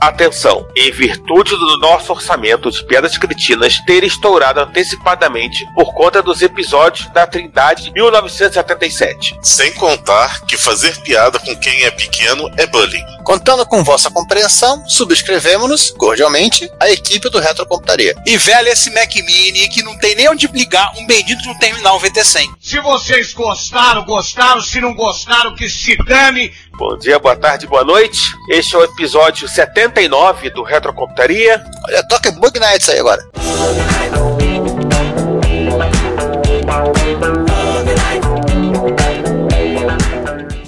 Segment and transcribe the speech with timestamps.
[0.00, 0.64] Atenção!
[0.76, 7.08] Em virtude do nosso orçamento de piadas cretinas ter estourado antecipadamente por conta dos episódios
[7.08, 9.36] da Trindade de 1977.
[9.42, 13.04] Sem contar que fazer piada com quem é pequeno é bullying.
[13.24, 18.14] Contando com vossa compreensão, subscrevemos-nos, cordialmente, a equipe do Retrocomputaria.
[18.24, 21.58] E velho esse Mac Mini que não tem nem onde ligar um bendito de um
[21.58, 22.48] terminal VT100.
[22.60, 24.62] Se vocês gostaram, gostaram.
[24.62, 26.54] Se não gostaram, que se dane.
[26.78, 28.36] Bom dia, boa tarde, boa noite.
[28.48, 31.60] Este é o episódio 79 do Retrocomputaria.
[31.84, 33.20] Olha, toca Bug Nights aí agora.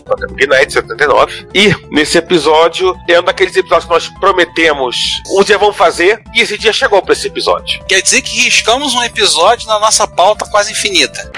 [0.05, 1.47] Bug Night 79.
[1.55, 6.41] E nesse episódio é um daqueles episódios que nós prometemos um dia vamos fazer e
[6.41, 7.85] esse dia chegou para esse episódio.
[7.87, 11.31] Quer dizer que riscamos um episódio na nossa pauta quase infinita.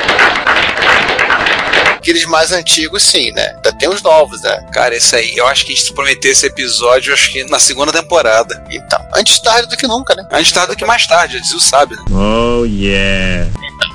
[2.03, 3.53] Aqueles mais antigos, sim, né?
[3.55, 4.61] Ainda tem os novos, né?
[4.73, 7.93] Cara, esse aí, eu acho que a gente prometeu esse episódio, acho que na segunda
[7.93, 8.61] temporada.
[8.73, 10.27] Então, antes tarde do que nunca, né?
[10.33, 11.97] Antes tarde do que mais tarde, diz o sábio.
[12.11, 13.49] Oh yeah.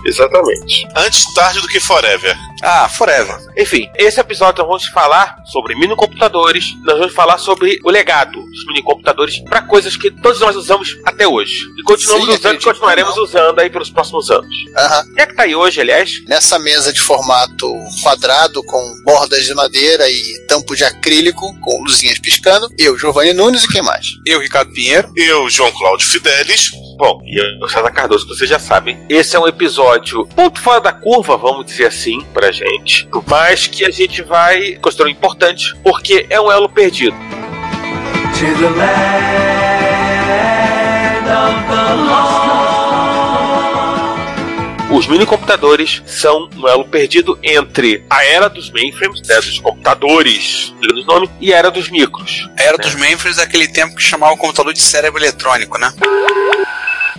[0.08, 0.88] Exatamente.
[0.96, 2.36] Antes tarde do que forever.
[2.64, 3.38] Ah, forever.
[3.58, 8.66] Enfim, esse episódio nós vamos falar sobre minicomputadores, nós vamos falar sobre o legado dos
[8.68, 11.60] minicomputadores para coisas que todos nós usamos até hoje.
[11.78, 13.24] E continuamos Sim, usando e continuaremos não.
[13.24, 14.48] usando aí pelos próximos anos.
[14.78, 15.04] Aham.
[15.14, 16.12] Quem é que tá aí hoje, aliás?
[16.28, 22.18] Nessa mesa de formato quadrado, com bordas de madeira e tampo de acrílico, com luzinhas
[22.18, 24.08] piscando, eu, Giovanni Nunes e quem mais?
[24.26, 25.12] Eu, Ricardo Pinheiro.
[25.16, 26.72] Eu, João Cláudio Fidelis.
[26.98, 29.06] Bom, e eu, César Cardoso, que vocês já sabem.
[29.10, 29.97] Esse é um episódio
[30.36, 33.08] ponto fora da curva, vamos dizer assim, pra gente.
[33.26, 37.16] Mas que a gente vai considerar importante, porque é um elo perdido.
[37.16, 39.68] To the land
[41.30, 42.48] of the lost.
[44.90, 50.74] Os minicomputadores são um elo perdido entre a era dos mainframes, né, dos computadores,
[51.06, 52.50] nome, e a era dos micros.
[52.58, 55.92] A era dos mainframes é aquele tempo que chamava o computador de cérebro eletrônico, né?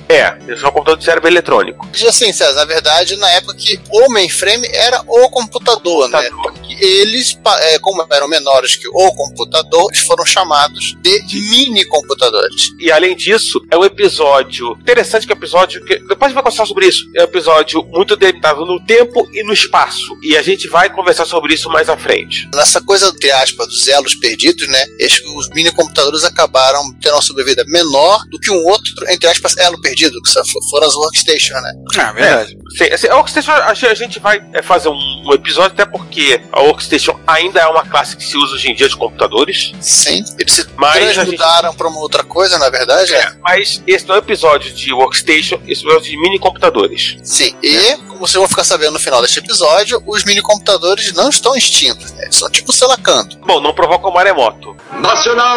[0.09, 1.87] É, eles são um computador de cérebro eletrônico.
[1.93, 6.23] Diz assim, César, na verdade, na época que o mainframe era o computador, né?
[6.23, 6.53] Computador.
[6.53, 12.71] Porque eles, é, como eram menores que o computador, eles foram chamados de mini computadores.
[12.79, 15.99] E além disso, é um episódio interessante que é um episódio que.
[15.99, 17.05] Depois a gente vai conversar sobre isso.
[17.15, 20.17] É um episódio muito delimitado no tempo e no espaço.
[20.23, 22.49] E a gente vai conversar sobre isso mais à frente.
[22.55, 24.85] Nessa coisa, entre aspas, dos elos perdidos, né?
[24.99, 29.57] Esses, os mini computadores acabaram tendo uma sobrevida menor do que um outro, entre aspas,
[29.59, 31.73] elo perdido, que só fo- foram as workstations, né?
[31.99, 32.57] Ah, verdade.
[32.77, 37.19] Sim, assim, a Workstation, a gente- vai é, fazer um, episódio, até porque a Workstation
[37.27, 39.73] ainda é uma classe que se usa hoje em dia de computadores.
[39.81, 40.23] Sim.
[40.39, 43.33] Eles se Mas a gente- para uma outra coisa, na verdade, é.
[43.43, 47.17] Mas esse não é um episódio de Workstation, esse é um episódio de mini computadores.
[47.23, 47.55] Sim.
[47.63, 51.55] E, como vocês vão ficar sabendo no final deste episódio, os mini computadores não estão
[51.57, 52.25] extintos, né?
[52.25, 53.39] Eles são tipo selacanto.
[53.47, 54.77] Bom, não provoca o maremoto.
[55.01, 55.57] Nacional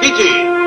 [0.00, 0.63] Kid.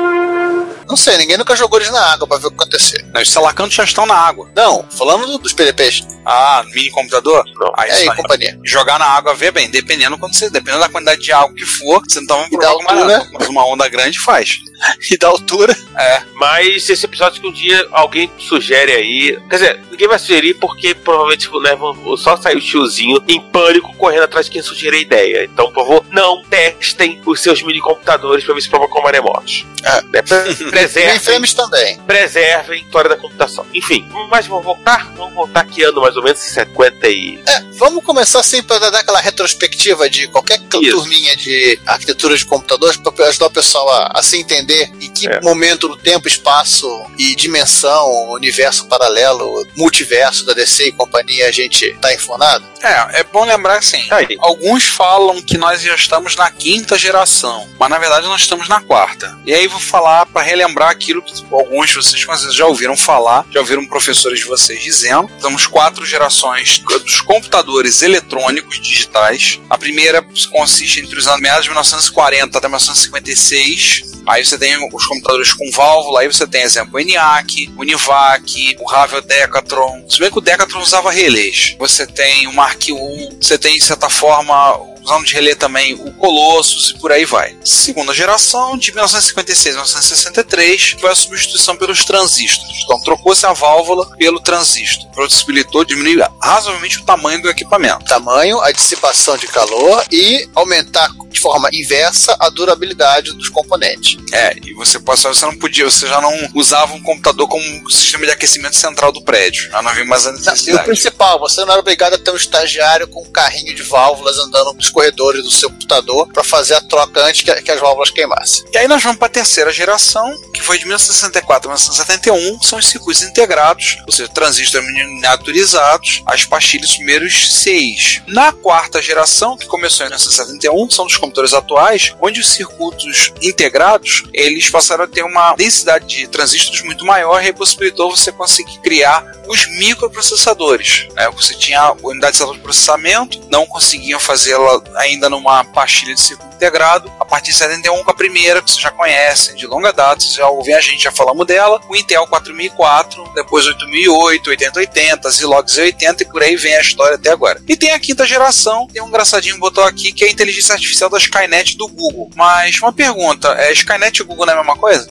[0.88, 3.04] Não sei, ninguém nunca jogou eles na água pra ver o que acontecer.
[3.12, 4.50] Não, os salacantos já estão na água.
[4.56, 6.06] Não, falando do- dos PDPs.
[6.24, 7.44] Ah, mini computador?
[7.56, 7.72] Não.
[7.76, 8.16] Ah, É aí, aí.
[8.16, 8.58] companhia.
[8.64, 12.02] Jogar na água, vê bem, dependendo quando você, dependendo da quantidade de água que for,
[12.06, 13.18] você não toma E da provoca altura.
[13.20, 14.50] uma, mas uma onda grande faz.
[15.10, 15.76] E da altura.
[15.96, 16.22] É.
[16.34, 19.36] Mas esse episódio que um dia alguém sugere aí.
[19.50, 21.76] Quer dizer, ninguém vai sugerir porque provavelmente né,
[22.16, 25.44] só sair o tiozinho em pânico correndo atrás de quem sugerir a ideia.
[25.52, 29.66] Então, por favor, não testem os seus mini computadores pra ver se provocam maremotos.
[29.82, 30.00] É.
[30.02, 31.98] Né, Preservem, Mainframes também.
[32.00, 33.66] preservem a história da computação.
[33.74, 35.12] Enfim, mas vamos voltar?
[35.16, 37.40] Vamos voltar que ano mais ou menos 50 e.
[37.46, 40.90] É, vamos começar assim para dar aquela retrospectiva de qualquer Isso.
[40.92, 45.10] turminha de arquitetura de computadores para ajudar o pessoal a, a se entender entender em
[45.10, 45.40] que É.
[45.40, 46.86] momento do tempo, espaço
[47.18, 52.64] e dimensão, universo paralelo, multiverso da DC e companhia a gente tá informado?
[52.82, 54.04] É, é bom lembrar assim.
[54.10, 54.36] Aí.
[54.40, 58.80] Alguns falam que nós já estamos na quinta geração, mas na verdade nós estamos na
[58.80, 59.38] quarta.
[59.44, 63.60] E aí vou falar para relembrar aquilo que alguns de vocês já ouviram falar, já
[63.60, 65.28] ouviram professores de vocês dizendo.
[65.40, 69.60] Temos quatro gerações dos computadores eletrônicos digitais.
[69.68, 74.18] A primeira consiste entre os anos meados de 1940 até 1956.
[74.26, 78.76] Aí você tem os computadores com válvula, aí você tem, exemplo, o ENIAC, o Univac,
[78.78, 80.02] o Ravel Decathlon.
[80.08, 81.74] Se bem que o Decathlon usava relés.
[81.78, 84.78] Você tem o Mark I, você tem, de certa forma,
[85.08, 87.56] usando de relé também o Colossus e por aí vai.
[87.64, 92.82] Segunda geração, de 1956 a 1963, foi a substituição pelos transistores.
[92.84, 95.08] Então trocou-se a válvula pelo transistor.
[95.12, 98.04] Possibilitou diminuir razoavelmente o tamanho do equipamento.
[98.04, 104.16] Tamanho, a dissipação de calor e aumentar de forma inversa a durabilidade dos componentes.
[104.32, 107.88] É, e você pode você não podia, você já não usava um computador como um
[107.88, 109.70] sistema de aquecimento central do prédio.
[109.70, 110.84] Já não havia mais a E o necessidade.
[110.84, 114.72] principal, você não era obrigado a ter um estagiário com um carrinho de válvulas andando
[114.74, 118.64] nos corredores do seu computador para fazer a troca antes que, que as válvulas queimassem.
[118.72, 122.80] E aí nós vamos para a terceira geração, que foi de 1964 a 1971, são
[122.80, 128.20] os circuitos integrados, ou seja, transistores miniaturizados, as pastilhas primeiros seis.
[128.26, 134.24] Na quarta geração, que começou em 1971, são dos computadores atuais, onde os circuitos integrados,
[134.32, 139.24] eles passaram a ter uma densidade de transistores muito maior e possibilitou você conseguir criar
[139.46, 141.06] os microprocessadores.
[141.14, 141.30] Né?
[141.30, 146.54] Você tinha a unidade de de processamento, não conseguiam fazê-la ainda numa pastilha de circuito
[146.54, 147.10] integrado.
[147.18, 150.34] A partir de 71, com a primeira, que vocês já conhecem de longa data, vocês
[150.34, 156.20] já ouvem a gente, já falamos dela, o Intel 4004, depois 8008, 8080, Zilog Z80
[156.20, 157.60] e por aí vem a história até agora.
[157.66, 160.74] E tem a quinta geração, tem um engraçadinho que botou aqui, que é a inteligência
[160.74, 162.30] artificial da Skynet do Google.
[162.34, 165.06] Mas uma pergunta, é Skynet e Google não é a mesma coisa?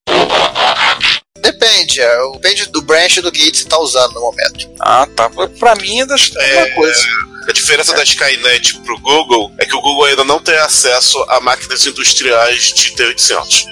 [1.39, 4.69] Depende, é, depende do branch do Git que você está usando no momento.
[4.79, 5.29] Ah, tá.
[5.59, 7.01] Pra mim é da mesma coisa.
[7.47, 11.39] A diferença da Skynet pro Google é que o Google ainda não tem acesso a
[11.39, 13.67] máquinas industriais de T800.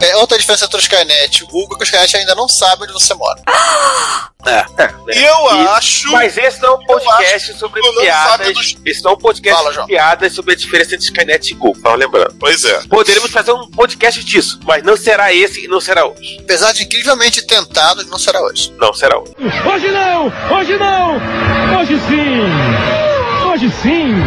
[0.00, 2.48] É outra diferença entre o Skynet e o Google, é que o Skynet ainda não
[2.48, 3.40] sabe onde você mora.
[5.08, 6.12] E eu acho.
[6.12, 8.52] Mas esse não é um podcast sobre piadas.
[8.52, 9.86] dos- Esse não é um podcast Fala, João.
[9.86, 11.82] piadas sobre a diferença entre Skynet e Google.
[11.82, 12.34] Tava lembrando.
[12.38, 12.82] Pois é.
[12.86, 16.36] Poderemos fazer um podcast disso, mas não será esse e não será hoje.
[16.40, 18.70] Apesar de incrivelmente tentado, não será hoje.
[18.78, 19.32] Não será hoje.
[19.66, 20.26] Hoje não!
[20.58, 21.16] Hoje não!
[21.80, 22.73] Hoje sim!
[23.54, 24.23] Hoje sim!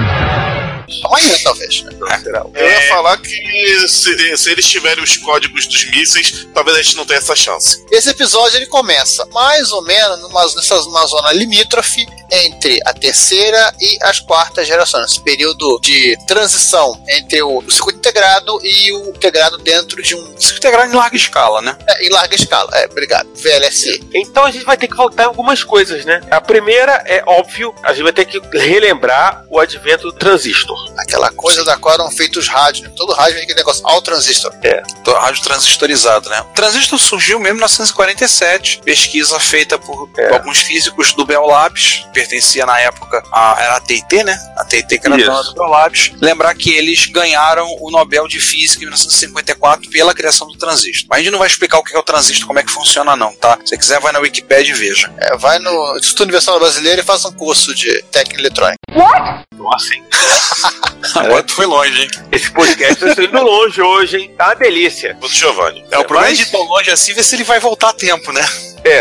[1.04, 1.84] Amanhã, talvez.
[2.24, 2.54] Será hoje.
[2.56, 6.96] Eu ia falar que se, se eles tiverem os códigos dos mísseis, talvez a gente
[6.96, 7.84] não tenha essa chance.
[7.92, 13.74] Esse episódio ele começa mais ou menos numa, nessa, numa zona limítrofe entre a terceira
[13.80, 15.12] e as quartas gerações.
[15.12, 20.36] Esse período de transição entre o, o circuito integrado e o integrado dentro de um.
[20.38, 21.78] Isso integrado em larga escala, né?
[21.88, 22.70] É, em larga escala.
[22.74, 23.28] É, obrigado.
[23.36, 24.04] VLSI.
[24.14, 26.22] Então a gente vai ter que voltar em algumas coisas, né?
[26.30, 30.77] A primeira é óbvio, a gente vai ter que relembrar o advento do transistor.
[30.98, 32.84] Aquela coisa da qual eram feitos rádios.
[32.88, 32.92] Né?
[32.96, 34.52] Todo rádio é aquele negócio ao transistor.
[35.04, 36.42] Tô- Rádio transistorizado, né?
[36.42, 40.34] O transistor surgiu mesmo em 1947, pesquisa feita por É.
[40.34, 44.38] alguns físicos do Bell Labs, pertencia na época a, era a TIT, né?
[44.68, 46.12] A TIT que era dona do Bell Labs.
[46.20, 51.08] Lembrar que eles ganharam o Nobel de Física em 1954 pela criação do transistor.
[51.10, 53.16] Mas a gente não vai explicar o que é o transistor, como é que funciona
[53.16, 53.58] não, tá?
[53.64, 55.12] Se você quiser, vai na Wikipedia e veja.
[55.18, 58.78] É, vai no Instituto Universal Brasileiro e faz um curso de técnica eletrônica.
[59.56, 60.04] Nossa, hein?
[61.16, 62.10] Agora tu foi longe, hein?
[62.32, 64.36] Esse podcast tá indo longe hoje, hein?
[64.38, 65.18] Tá uma delícia.
[65.22, 65.84] Ô, Giovanni.
[65.92, 67.94] É, o problema mas- de ir tão longe assim, ver se ele vai voltar a
[67.94, 68.46] tempo, né?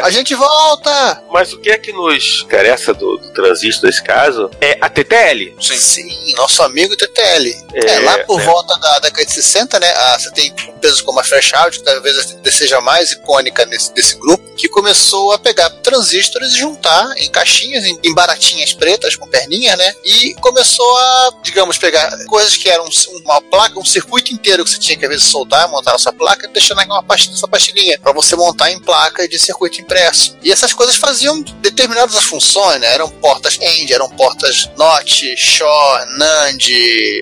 [0.02, 1.22] A gente volta!
[1.30, 5.54] Mas o que é que nos interessa do, do transistor nesse caso é a TTL.
[5.60, 7.66] Sim, nosso amigo TTL.
[7.74, 8.44] É, É, lá por é.
[8.44, 9.92] volta da década de 60, né?
[9.96, 10.54] ah, você tem
[10.86, 15.32] empresas como a Fairchild, que talvez seja a mais icônica nesse, desse grupo, que começou
[15.32, 19.94] a pegar transistores e juntar em caixinhas, em, em baratinhas pretas com perninhas, né?
[20.04, 24.70] E começou a, digamos, pegar coisas que eram um- uma placa, um circuito inteiro que
[24.70, 27.34] você tinha que às vezes soltar, montar na sua placa, e deixando aqui uma pastilha,
[27.34, 30.36] essa pastilhinha, para você montar em placa de circuito impresso.
[30.42, 32.94] E essas coisas faziam determinadas funções, né?
[32.94, 36.64] Eram portas AND, eram portas NOT, SHOR, NAND,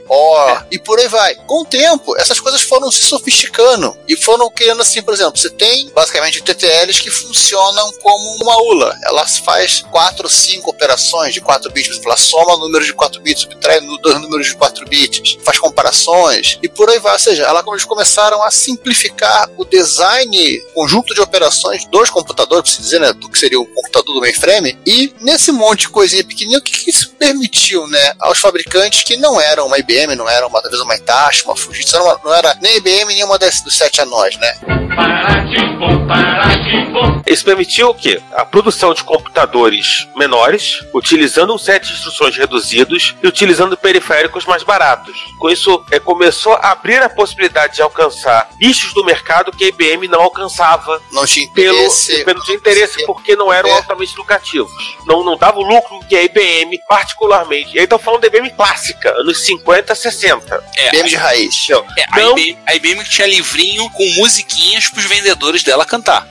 [0.09, 1.35] OR e por aí vai.
[1.47, 3.54] Com o tempo, essas coisas foram se sofisticando
[4.09, 8.99] e foram criando assim, por exemplo, você tem basicamente TTLs que funcionam como uma ULA.
[9.05, 13.43] Ela faz 4 ou 5 operações de 4 bits, ela soma números de 4 bits,
[13.43, 17.13] subtrai dois números de 4 bits, faz comparações e por aí vai.
[17.13, 22.83] Ou seja, ela, eles começaram a simplificar o design, conjunto de operações dos computadores, preciso
[22.83, 26.59] dizer, né, do que seria o computador do mainframe, e nesse monte de coisinha pequenininha,
[26.59, 30.49] o que, que isso permitiu, né, aos fabricantes que não eram uma IBM, não eram
[30.49, 33.39] uma, talvez uma Hitachi, uma Fujitsu, não era, não era nem IBM nem uma uma
[33.39, 34.55] das, dos sete anões, né?
[37.27, 38.21] Isso permitiu o quê?
[38.33, 44.63] A produção de computadores menores, utilizando um set de instruções reduzidos e utilizando periféricos mais
[44.63, 45.17] baratos.
[45.41, 49.69] Com isso, é, começou a abrir a possibilidade de alcançar nichos do mercado que a
[49.69, 52.25] IBM não alcançava Não tinha pelo, interesse.
[52.25, 53.73] pelo de interesse porque não eram É.
[53.73, 54.71] altamente lucrativos.
[55.07, 57.75] Não, não dava o lucro que a IBM, particularmente.
[57.75, 60.63] E aí estão falando da IBM clássica, anos 50, 60.
[60.77, 61.67] É, IBM de raiz.
[61.99, 62.39] é, a, Não.
[62.39, 66.27] IBM, a IBM que livrinho com musiquinhas pros vendedores dela cantar.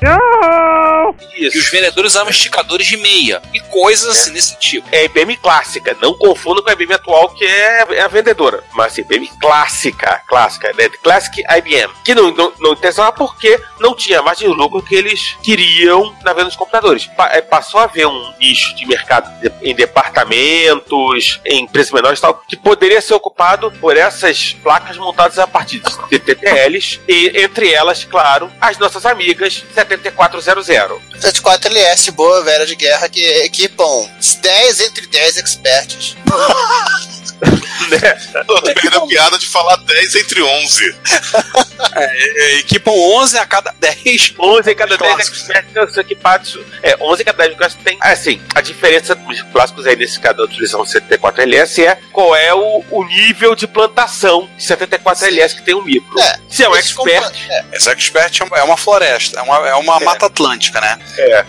[1.35, 1.71] E os Isso.
[1.71, 4.87] vendedores usavam esticadores de meia e coisas assim desse tipo.
[4.91, 8.63] É a IBM clássica, não confunda com a IBM atual, que é é a vendedora.
[8.73, 10.89] Mas IBM clássica, clássica, né?
[11.03, 11.91] Classic IBM.
[12.03, 16.33] Que não, não, não interessava porque não tinha mais de lucro que eles queriam na
[16.33, 17.05] venda dos computadores.
[17.05, 22.19] Pa- é, passou a haver um nicho de mercado de- em departamentos, em preços menores
[22.19, 27.41] e tal, que poderia ser ocupado por essas placas montadas a partir de TTLs e,
[27.43, 31.01] entre elas, claro, as nossas amigas 7400.
[31.19, 34.09] 74LS, boa velha de guerra, que equipam
[34.41, 36.15] 10 entre 10 experts.
[37.43, 38.21] né?
[38.35, 40.95] Eu tô pegando a piada de falar 10 entre 11.
[41.95, 44.33] É, equipam 11 a cada 10.
[44.39, 45.49] 11 em cada 10 Clássicos.
[45.49, 46.59] experts equipados.
[46.81, 47.97] É, 11 em cada 10 experts tem.
[48.01, 52.53] Assim, a diferença dos clássicos aí nesse caso da utilização do 74LS é qual é
[52.53, 56.19] o, o nível de plantação de 74LS que tem um micro.
[56.19, 59.67] É, Se é um expert, é, Essa expert é uma- é uma floresta, é uma,
[59.69, 60.97] é uma mata atlântica, né?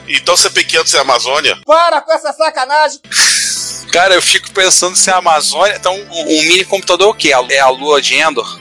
[0.08, 1.58] Então CP500 é Amazônia?
[1.64, 2.98] Para com essa sacanagem!
[3.94, 5.76] Cara, eu fico pensando se a Amazônia.
[5.78, 7.32] Então, um, um mini computador é o quê?
[7.32, 8.58] A- É a lua de Endor?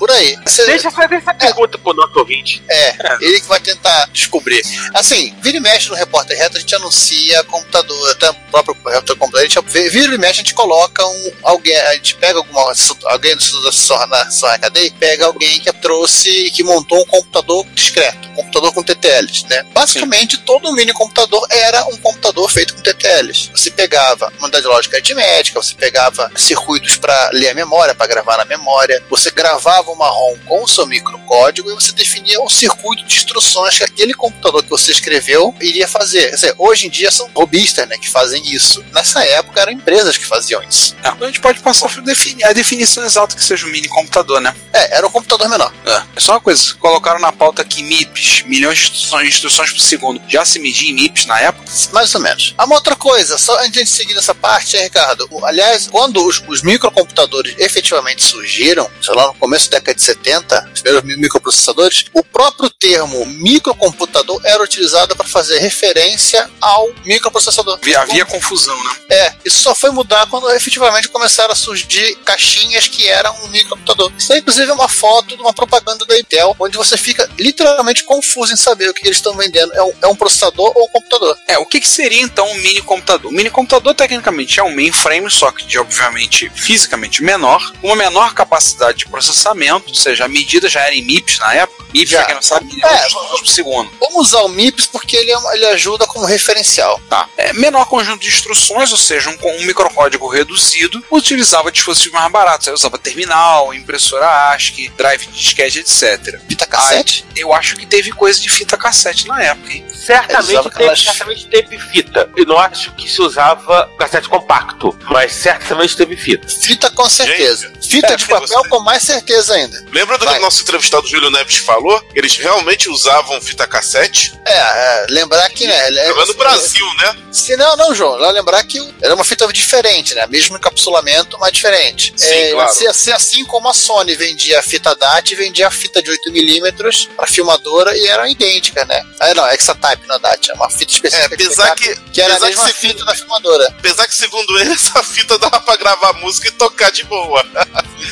[0.00, 0.36] Por aí.
[0.46, 2.62] Você- deixa eu fazer essa pergunta pro nosso ouvinte.
[2.68, 4.62] É, ele que vai tentar descobrir.
[4.94, 9.16] Assim, vira e mexe no Repórter Reto, a gente anuncia computador, até o próprio Repórter
[9.16, 12.72] Computador, a gente, vira e mexe, a gente coloca um, alguém, a gente pega alguma,
[13.04, 18.34] alguém do Sorra na HD, pega alguém que trouxe, que montou um computador discreto, um
[18.36, 19.64] computador com TTLs, né?
[19.72, 23.50] Basicamente, todo mini computador era um computador feito com TTLs.
[23.54, 28.38] Você pegava uma unidade lógica aritmética, você pegava circuitos para ler a memória, para gravar
[28.38, 33.04] na memória, você gravava uma ROM com o seu microcódigo e você definia o circuito
[33.04, 36.30] de instruções que aquele computador que você escreveu iria fazer.
[36.30, 38.84] Quer dizer, hoje em dia são robistas né, que fazem isso.
[38.92, 40.96] Nessa época eram empresas que faziam isso.
[41.02, 44.40] É, a gente pode passar a definir a definição exata que seja um mini computador,
[44.40, 44.54] né?
[44.72, 45.72] É, era um computador menor.
[45.86, 46.02] É.
[46.16, 50.20] É só uma coisa, colocaram na pauta aqui MIPS, milhões de instruções, instruções por segundo.
[50.28, 51.64] Já se media em MIPS na época?
[51.92, 52.54] Mais ou menos.
[52.56, 55.28] Ah, Uma outra coisa, só antes de a gente seguir nessa parte, é, Ricardo.
[55.44, 60.70] Aliás, quando os, os microcomputadores efetivamente surgiram, sei lá, no começo da década de 70,
[60.74, 67.74] os primeiros mi- microprocessadores, o próprio termo microcomputador era utilizado para fazer referência ao microprocessador.
[67.74, 68.96] Havia, havia confusão, né?
[69.10, 74.12] É, isso só foi mudar quando efetivamente começaram a surgir caixinhas que eram um microcomputador.
[74.18, 78.52] Isso é inclusive uma foto de uma propaganda da Intel, onde você fica literalmente confuso
[78.52, 79.72] em saber o que eles estão vendendo.
[79.74, 81.36] É um, é um processador ou um computador?
[81.46, 83.30] É, o que, que seria então um mini computador?
[83.30, 88.34] Um mini computador, tecnicamente, é um mainframe, só que de, obviamente, fisicamente menor, uma menor
[88.34, 91.80] capacidade de processamento, ou seja, a medida já era em MIPS na época.
[91.92, 92.18] MIPS, Já.
[92.18, 93.90] pra quem não sabe, É, instruções por segundo.
[93.98, 97.00] Vamos usar o MIPS porque ele, é ele ajuda como referencial.
[97.08, 97.28] Tá.
[97.36, 102.30] É, menor conjunto de instruções, ou seja, um, com- um microcódigo reduzido, utilizava dispositivos mais
[102.32, 102.68] baratos.
[102.68, 106.40] Aí usava terminal, impressora ASCII, drive de disquete, etc.
[106.48, 107.24] Fita cassete?
[107.34, 109.84] Eu acho que teve coisa de fita cassete na época, hein?
[109.92, 112.30] Certamente teve, certamente teve fita.
[112.36, 116.46] Eu não acho que se usava cassete compacto, mas certamente teve fita.
[116.48, 117.72] Fita com certeza.
[117.82, 119.59] Fita É, de papel você- com mais certeza ainda.
[119.92, 120.38] Lembra do que Vai.
[120.38, 122.02] o nosso entrevistado Júlio Neves falou?
[122.14, 124.32] Eles realmente usavam fita cassete?
[124.46, 125.88] É, é, lembrar que, né?
[125.98, 127.16] é- no Brasil, né?
[127.32, 128.16] Se não, não, João.
[128.32, 130.26] Lembrar que era uma fita diferente, né?
[130.28, 132.12] Mesmo encapsulamento, mas diferente.
[132.16, 132.70] Sim, é, claro.
[132.70, 137.08] assim, assim, assim como a Sony vendia a fita DAT, vendia a fita de 8mm
[137.16, 139.02] para filmadora e eram idênticas, né?
[139.18, 141.22] Ah, não, Exatype na DAT, é uma fita específica.
[141.32, 143.66] É, apesar backup, que- que era a que mesma se- fita da filmadora.
[143.78, 147.44] Apesar que, segundo ele, essa fita dava pra gravar música e tocar de boa.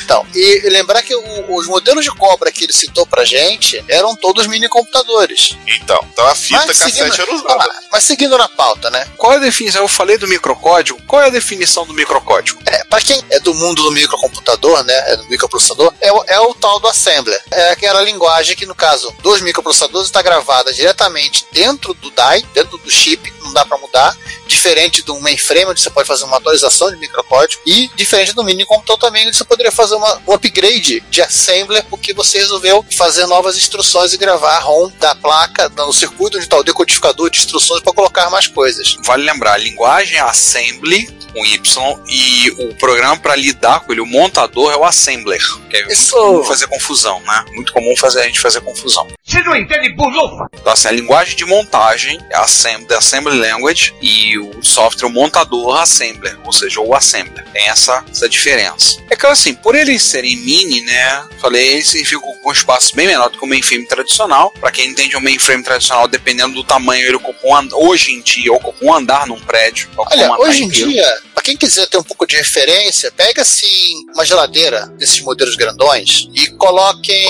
[0.03, 4.15] Então, e lembrar que o- os modelos de cobra que ele citou pra gente eram
[4.15, 5.55] todos mini computadores.
[5.67, 7.55] Então, então a fita Mas cassete seguindo, era usada.
[7.67, 9.07] lá, mas seguindo na pauta, né?
[9.17, 9.81] Qual é a definição?
[9.81, 10.99] Eu falei do microcódigo.
[11.07, 12.59] Qual é a definição do microcódigo?
[12.65, 16.39] É, para quem é do mundo do microcomputador, né, é do microprocessador, é, o- é
[16.39, 17.41] o tal do assembler.
[17.51, 22.77] É aquela linguagem que, no caso dos microprocessadores, está gravada diretamente dentro do die, dentro
[22.77, 24.15] do chip, não dá para mudar,
[24.47, 28.65] diferente do mainframe, onde você pode fazer uma atualização de microcódigo, e diferente do mini
[28.65, 33.25] computador também, onde você poderia fazer uma, um upgrade de assembler, porque você resolveu fazer
[33.25, 37.29] novas as instruções e gravar a ROM da placa no circuito onde está o decodificador
[37.29, 38.95] de instruções para colocar mais coisas.
[39.03, 44.01] Vale lembrar, a linguagem é assembly com Y e o programa para lidar com ele,
[44.01, 45.41] o montador é o assembler.
[45.69, 46.15] Que é Isso.
[46.15, 47.45] muito comum fazer confusão, né?
[47.53, 49.07] Muito comum fazer a gente fazer confusão.
[49.29, 50.47] Você não entende bulufa?
[50.53, 55.77] Então, assim, a linguagem de montagem é a assembly, assembly language e o software montador
[55.79, 57.45] assembler, ou seja, o assembler.
[57.53, 58.97] Tem essa, essa diferença.
[59.09, 61.27] É claro assim, por eles serem mini, né?
[61.39, 64.51] Falei, eles ficam com um espaço bem menor do que o mainframe tradicional.
[64.59, 68.21] Para quem entende o mainframe tradicional, dependendo do tamanho, ele ocupa um and- hoje em
[68.21, 69.89] dia ocupa um andar num prédio.
[69.95, 70.89] um Olha, andar hoje em inteiro.
[70.89, 75.55] dia, para quem quiser ter um pouco de referência, pega assim uma geladeira desses modelos
[75.55, 77.27] grandões e coloquem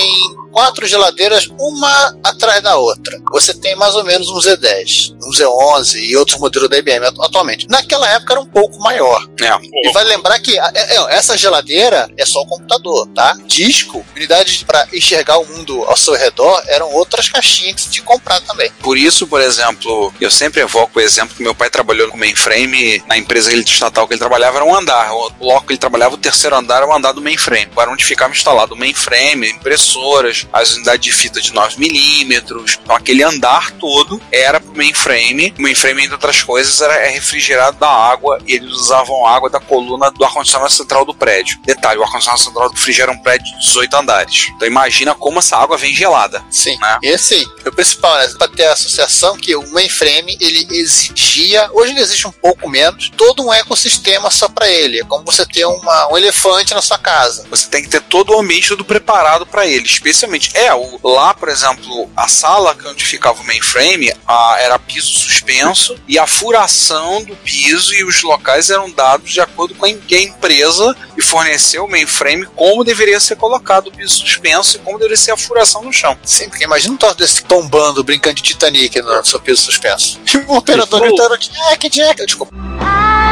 [0.51, 3.20] quatro geladeiras uma atrás da outra.
[3.32, 7.22] Você tem mais ou menos um Z10, um Z11 e outros modelos da IBM atu-
[7.24, 7.68] atualmente.
[7.70, 9.25] Naquela época era um pouco maior.
[9.41, 9.50] É.
[9.88, 13.38] E vai lembrar que é- é, essa geladeira é só o computador, tá?
[13.46, 18.01] Disco, unidades para enxergar o mundo ao seu redor, eram outras caixinhas que você tinha
[18.01, 18.72] que comprar também.
[18.82, 23.03] Por isso, por exemplo, eu sempre evoco o exemplo que meu pai trabalhou com mainframe
[23.08, 25.12] na empresa estatal que ele trabalhava era um andar.
[25.13, 27.70] O bloco que ele trabalhava, o terceiro andar era o andar do mainframe.
[27.77, 32.79] Era onde ficava instalado o mainframe, impressoras, as unidades de fita de 9mm.
[32.84, 35.53] Então aquele andar todo era pro mainframe.
[35.58, 39.60] O mainframe, entre outras coisas, era é refrigerado da água e eles usavam água da
[39.60, 41.60] coluna do ar-condicionado central do prédio.
[41.65, 44.48] Detalhe, o ar-condicionado central do refrigera um prédio de 18 andares.
[44.55, 46.43] Então imagina como essa água vem gelada.
[46.50, 46.77] Sim.
[46.79, 47.00] Né?
[47.03, 51.91] E assim, o principal, né, para ter a associação que o mainframe ele exigia, hoje
[51.91, 55.00] ele existe um pouco menos, todo um ecossistema só para ele.
[55.00, 57.46] É como você ter uma, um elefante na sua casa.
[57.50, 60.28] Você tem que ter todo o ambiente todo preparado para ele, especialmente.
[60.53, 65.07] É, o, lá, por exemplo, a sala que onde ficava o mainframe a, era piso
[65.07, 69.93] suspenso e a furação do piso e os locais eram dados de acordo com a,
[69.93, 74.79] que a empresa e forneceu o mainframe como deveria ser colocado o piso suspenso e
[74.79, 76.17] como deveria ser a furação no chão.
[76.24, 80.19] Sim, porque imagina um troço desse tombando, brincando de Titanic no seu piso suspenso.
[80.33, 82.25] E o operador gritando, Jack, Jack.
[82.25, 82.53] Desculpa.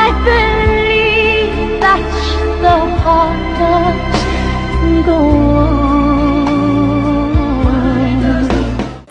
[0.07, 0.46] I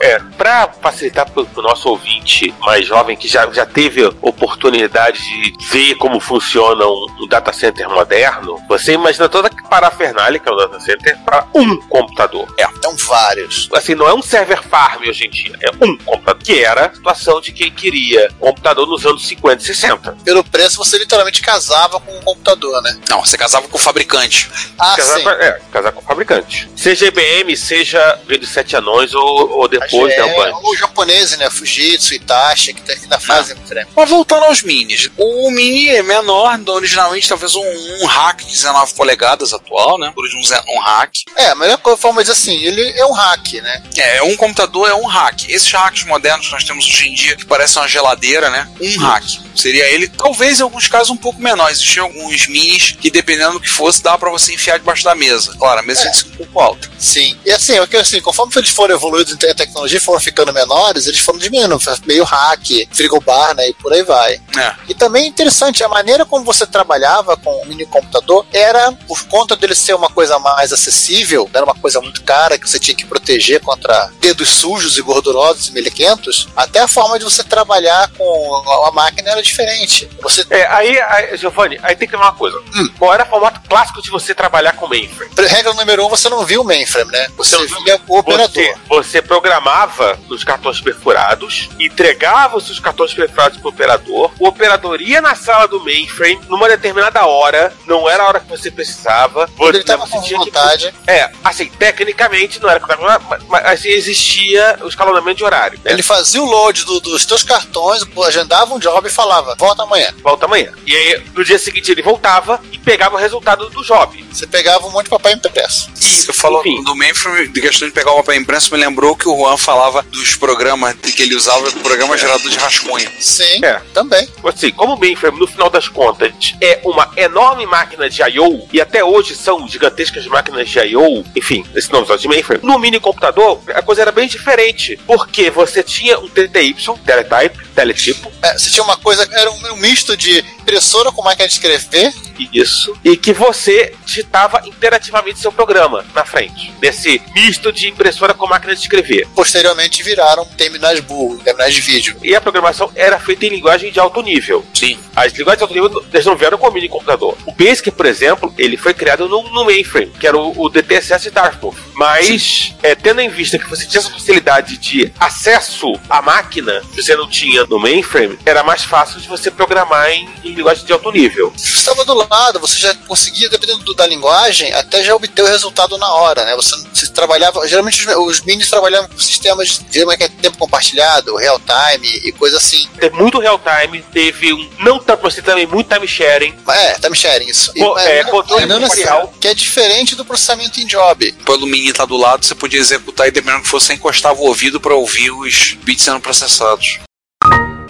[0.00, 5.52] É, pra facilitar pro, pro nosso ouvinte mais jovem que já, já teve oportunidade de
[5.70, 10.52] ver como funciona um, um data center moderno, você imagina toda a parafernália que é
[10.52, 12.46] o data center para um computador.
[12.58, 13.68] É, Então, vários.
[13.72, 16.42] assim, não é um server farm hoje em dia, é um computador.
[16.44, 20.16] Que era a situação de quem queria computador nos anos 50 e 60.
[20.24, 22.96] Pelo preço, você literalmente casava com o computador, né?
[23.08, 24.48] Não, você casava com o fabricante.
[24.78, 25.24] Ah, casar, sim.
[25.24, 26.68] com, é, casar com o fabricante.
[26.76, 30.60] Seja IBM, seja Vídeo Sete Anões ou, ou depois é, da Band.
[30.62, 31.50] o japonês, né?
[31.50, 33.88] Fujitsu, Itachi, que, que ainda fazem frame.
[33.94, 37.62] Mas voltando aos minis, o mini é menor, originalmente talvez um,
[38.02, 40.12] um hack de 19 polegadas atual, né?
[40.14, 41.12] Por um, um hack.
[41.36, 43.82] É, a melhor forma de assim, ele é um hack, né?
[43.96, 45.48] É, um computador é um hack.
[45.48, 48.68] Esses hacks modernos que nós temos hoje em dia, que parecem uma geladeira, né?
[48.80, 49.24] Um hack.
[49.54, 51.70] Seria ele, talvez em alguns casos um pouco menor.
[51.70, 55.54] Existiam alguns minis que, dependendo do que fosse, dava pra você enfiar debaixo da mesa.
[55.58, 56.90] Claro, a mesa que ser um pouco alta.
[56.98, 57.36] Sim.
[57.44, 61.06] E assim, é que assim, conforme eles foram evoluindo em te- tecnologia, foram ficando menores,
[61.06, 63.68] eles foram diminuindo, meio hack, frigobar, né?
[63.68, 64.34] E por aí vai.
[64.56, 64.74] É.
[64.88, 69.22] E também é interessante, a maneira como você trabalhava com o mini computador era, por
[69.24, 72.94] conta dele ser uma coisa mais acessível, era uma coisa muito cara que você tinha
[72.96, 78.10] que proteger contra dedos sujos e gordurosos e melequentos, até a forma de você trabalhar
[78.16, 80.08] com a- máquina era diferente.
[80.22, 82.56] Você É, aí, aí, Giovanni, aí tem que ter uma coisa.
[82.74, 82.88] Hum.
[82.98, 85.30] Qual era o formato clássico de você trabalhar com mainframe?
[85.36, 87.28] Regra número um, você não viu o mainframe, né?
[87.36, 88.50] Você, Você não o operador.
[88.52, 95.00] Você, você programava nos cartões perfurados, entregava os seus cartões perfurados pro operador, o operador
[95.00, 99.48] ia na sala do mainframe numa determinada hora, não era a hora que você precisava.
[99.56, 100.94] Quando ele você, tava com tinha que- vontade.
[101.06, 105.78] É, assim, tecnicamente não era, mas, mas assim, existia o escalonamento de horário.
[105.84, 105.92] Né?
[105.92, 110.12] Ele fazia o load do- dos teus cartões, agendava um job e falava, volta amanhã.
[110.22, 110.72] volta amanhã.
[110.86, 114.24] E aí, no dia seguinte, ele voltava e pegava o resultado do job.
[114.32, 115.88] Você pegava um monte de papel impresso.
[115.94, 116.82] Você falou enfim.
[116.82, 119.95] do mainframe, de questão de pegar o papel impresso, me lembrou que o Juan falava
[120.02, 123.08] dos programas que ele usava, programa gerador de rascunho.
[123.18, 123.80] Sim, É.
[123.92, 124.26] também.
[124.44, 128.80] Assim, como o mainframe, no final das contas, é uma enorme máquina de I.O., e
[128.80, 133.00] até hoje são gigantescas máquinas de I.O., enfim, esse nome só de mainframe, no mini
[133.00, 138.70] computador, a coisa era bem diferente, porque você tinha um TTY, teletype, teletipo, É, você
[138.70, 142.12] tinha uma coisa, era um, um misto de impressora com máquina de escrever,
[142.52, 142.96] Isso.
[143.04, 146.72] E que você digitava interativamente seu programa na frente.
[146.80, 149.26] Desse misto de impressora com máquina de escrever.
[149.34, 152.16] Posteriormente viraram terminais burro, terminais de vídeo.
[152.22, 154.64] E a programação era feita em linguagem de alto nível.
[154.74, 154.98] Sim.
[155.14, 157.36] As linguagens de alto nível eles não vieram com o mini computador.
[157.46, 161.30] O Basic, por exemplo, ele foi criado no, no mainframe, que era o, o DTSS
[161.30, 161.76] Dartmouth.
[161.94, 167.02] Mas, é, tendo em vista que você tinha essa facilidade de acesso à máquina, que
[167.02, 170.92] você não tinha no mainframe, era mais fácil de você programar em, em linguagem de
[170.92, 171.52] alto nível.
[171.56, 172.25] Estava do lado,
[172.58, 176.54] você já conseguia, dependendo do- da linguagem, até já obter o resultado na hora, né?
[176.56, 180.58] Você, você trabalhava, geralmente os, os minis trabalhavam com sistemas de é que é, tempo
[180.58, 182.86] compartilhado, real time e coisa assim.
[183.00, 184.70] Teve muito real time, teve um.
[184.80, 186.54] Não tanto, mas teve também muito time sharing.
[186.68, 187.72] É, time sharing, isso.
[187.74, 188.88] E, Co- é, não- controle não memorial.
[189.20, 191.32] necessário, Que é diferente do processamento em job.
[191.44, 194.80] Pelo mini tá do lado, você podia executar e dependendo que você encostava o ouvido
[194.80, 196.98] para ouvir os bits sendo processados.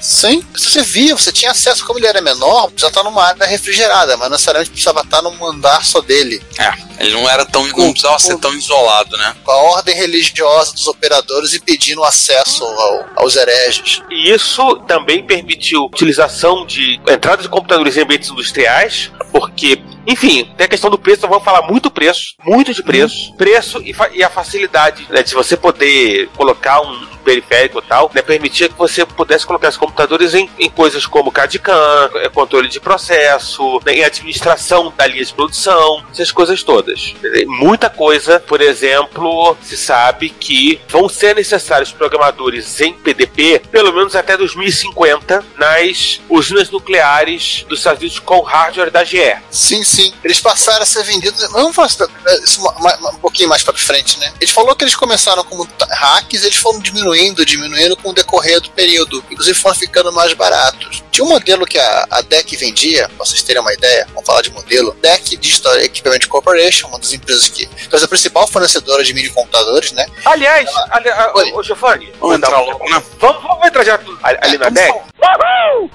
[0.01, 0.43] Sim.
[0.57, 4.17] Se você via, você tinha acesso, como ele era menor, já tá numa área refrigerada,
[4.17, 6.43] mas necessariamente precisava estar num andar só dele.
[6.59, 6.73] É,
[7.05, 7.67] ele não era tão.
[7.67, 9.35] não precisava ser tão isolado, né?
[9.45, 14.03] Com a ordem religiosa dos operadores impedindo o acesso ao- aos hereges.
[14.11, 20.51] E isso também permitiu a utilização de entrada de computadores em ambientes industriais, porque, enfim,
[20.57, 23.95] tem a questão do preço, então vamos falar muito preço, muito de preço, preço e,
[24.15, 28.79] e a facilidade né, de você poder colocar um periférico e tal, né, permitia que
[28.79, 33.95] você pudesse colocar os computadores em, em coisas como CAD-CAM, eh, controle de processo, né,
[33.95, 37.15] em administração da linha de produção, essas coisas todas.
[37.47, 44.15] Muita coisa, por exemplo, se sabe que vão ser necessários programadores em PDP pelo menos
[44.15, 49.37] até 2050 nas usinas nucleares dos Estados Unidos com hardware da GE.
[49.51, 49.96] Sim, sim.
[50.25, 51.41] Eles passaram a ser vendidos.
[51.51, 51.91] Vamos falar
[53.13, 54.33] um pouquinho mais para frente, né?
[54.41, 58.71] Ele falou que eles começaram como hacks, eles foram diminuindo, diminuindo com o decorrer do
[58.71, 59.25] período.
[59.31, 61.03] Inclusive foram ficando mais baratos.
[61.11, 64.43] Tinha um modelo que a, a DEC vendia, pra vocês terem uma ideia, vamos falar
[64.43, 64.95] de modelo.
[65.01, 67.69] DEC Digital Equipment Corporation, uma das empresas que.
[67.85, 70.07] Então, a principal fornecedora de mini computadores, né?
[70.25, 71.53] Aliás, ali, a, Oi.
[71.53, 73.03] ô, Giovanni, Vamos entrar logo, né?
[73.19, 75.07] vamos, vamos entrar já ali, ali na vamos DEC?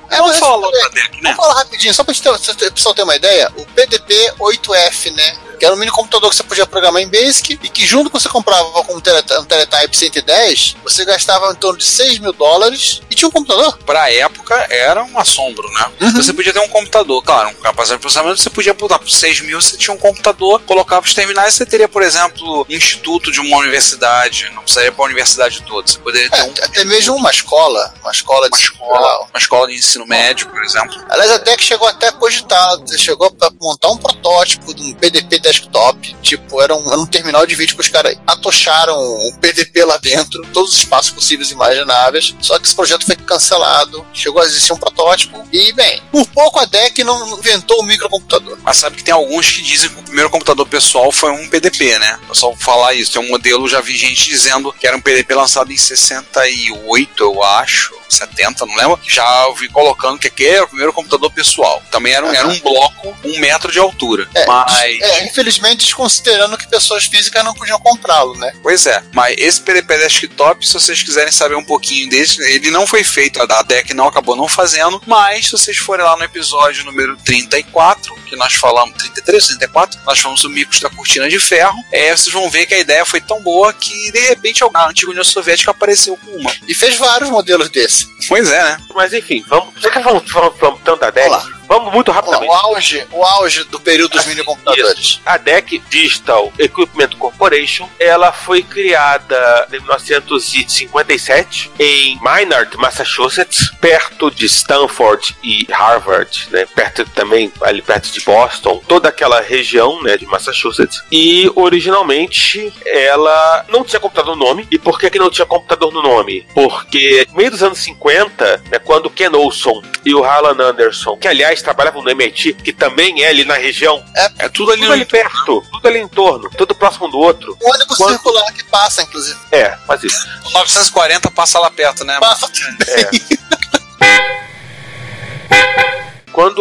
[0.10, 1.20] É, Vamos mas falar logo da DEC, né?
[1.22, 3.52] Vamos falar rapidinho, só pra gente ter, pra o ter uma ideia.
[3.56, 5.38] O PDP 8F, né?
[5.62, 8.19] Que era um mini computador que você podia programar em Basic e que junto com
[8.19, 12.34] você comprava com um, tele, um Teletype 110, você gastava em torno de 6 mil
[12.34, 13.78] dólares e tinha um computador.
[13.86, 15.86] Pra época era um assombro, né?
[16.15, 19.41] Você podia ter um computador, claro, um capacidade de processamento, você podia botar por 6
[19.41, 23.39] mil, você tinha um computador, colocava os terminais, você teria, por exemplo, um instituto de
[23.39, 27.15] uma universidade, não precisaria para a universidade toda, você poderia ter É, um, até mesmo
[27.15, 31.06] uma escola, uma escola de uma escola, uma escola de ensino médio, por exemplo.
[31.08, 35.51] Aliás, a DEC chegou até a cogitar, chegou a montar um protótipo de um PDP
[35.52, 36.16] desktop.
[36.22, 39.98] Tipo, era um, era um terminal de vídeo que os caras atocharam um PDP lá
[39.98, 42.34] dentro, todos os espaços possíveis e imagináveis.
[42.42, 45.46] Só que esse projeto foi cancelado, chegou a existir um protótipo.
[45.52, 48.58] E, bem, por pouco a DEC não inventou o microcomputador.
[48.64, 52.00] Mas sabe que tem alguns que dizem que o primeiro computador pessoal foi um PDP,
[52.00, 52.20] né?
[52.28, 53.12] Eu só falar isso.
[53.12, 57.44] Tem um modelo, já vi gente dizendo que era um PDP lançado em 68, eu
[57.44, 58.01] acho.
[58.13, 59.00] 70, não lembro.
[59.08, 61.82] Já ouvi colocando que aquele era o primeiro computador pessoal.
[61.91, 64.28] Também era um, era um bloco, um metro de altura.
[64.34, 65.00] É, Mas.
[65.02, 68.54] é, infelizmente, desconsiderando que pessoas físicas não podiam comprá-lo, né?
[68.62, 72.88] Pois é, mas esse PDP desktop, se vocês quiserem saber um pouquinho desse, ele não
[72.88, 76.84] foi feito, a DEC não acabou não fazendo, mas se vocês forem lá no episódio
[76.86, 81.78] número 34, que nós falamos, 33, 34, nós falamos do micros da cortina de ferro,
[81.91, 85.12] é, vocês vão ver que a ideia foi tão boa que de repente a antiga
[85.12, 86.52] União Soviética apareceu com uma.
[86.67, 88.01] E fez vários modelos desse.
[88.28, 88.78] Pois é, né?
[88.94, 89.74] Mas enfim, vamos.
[89.78, 91.32] Já que vamos, vamos, vamos tanto da DEC,
[91.71, 92.51] Vamos muito rapidamente.
[92.51, 95.21] o auge, o auge do período dos minicomputadores.
[95.25, 104.47] A DEC Digital Equipment Corporation, ela foi criada em 1957 em Maynard, Massachusetts, perto de
[104.47, 106.65] Stanford e Harvard, né?
[106.75, 111.01] Perto também ali perto de Boston, toda aquela região, né, de Massachusetts.
[111.10, 114.67] E originalmente ela não tinha computador no nome.
[114.69, 116.45] E por que que não tinha computador no nome?
[116.53, 121.29] Porque no meio dos anos 50, né, quando Ken Olson e o Harlan Anderson, que
[121.29, 124.04] aliás trabalhavam no MIT, que também é ali na região
[124.39, 127.58] É tudo ali tudo ali perto, tudo ali em torno, tudo próximo do outro.
[127.62, 129.38] Um ônibus Quanto- circular que passa, inclusive.
[129.52, 130.17] É, faz isso.
[130.54, 132.17] 940 passa lá perto, né?
[132.19, 132.47] Passa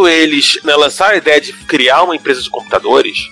[0.00, 3.30] Quando eles né, lançaram a ideia de criar uma empresa de computadores,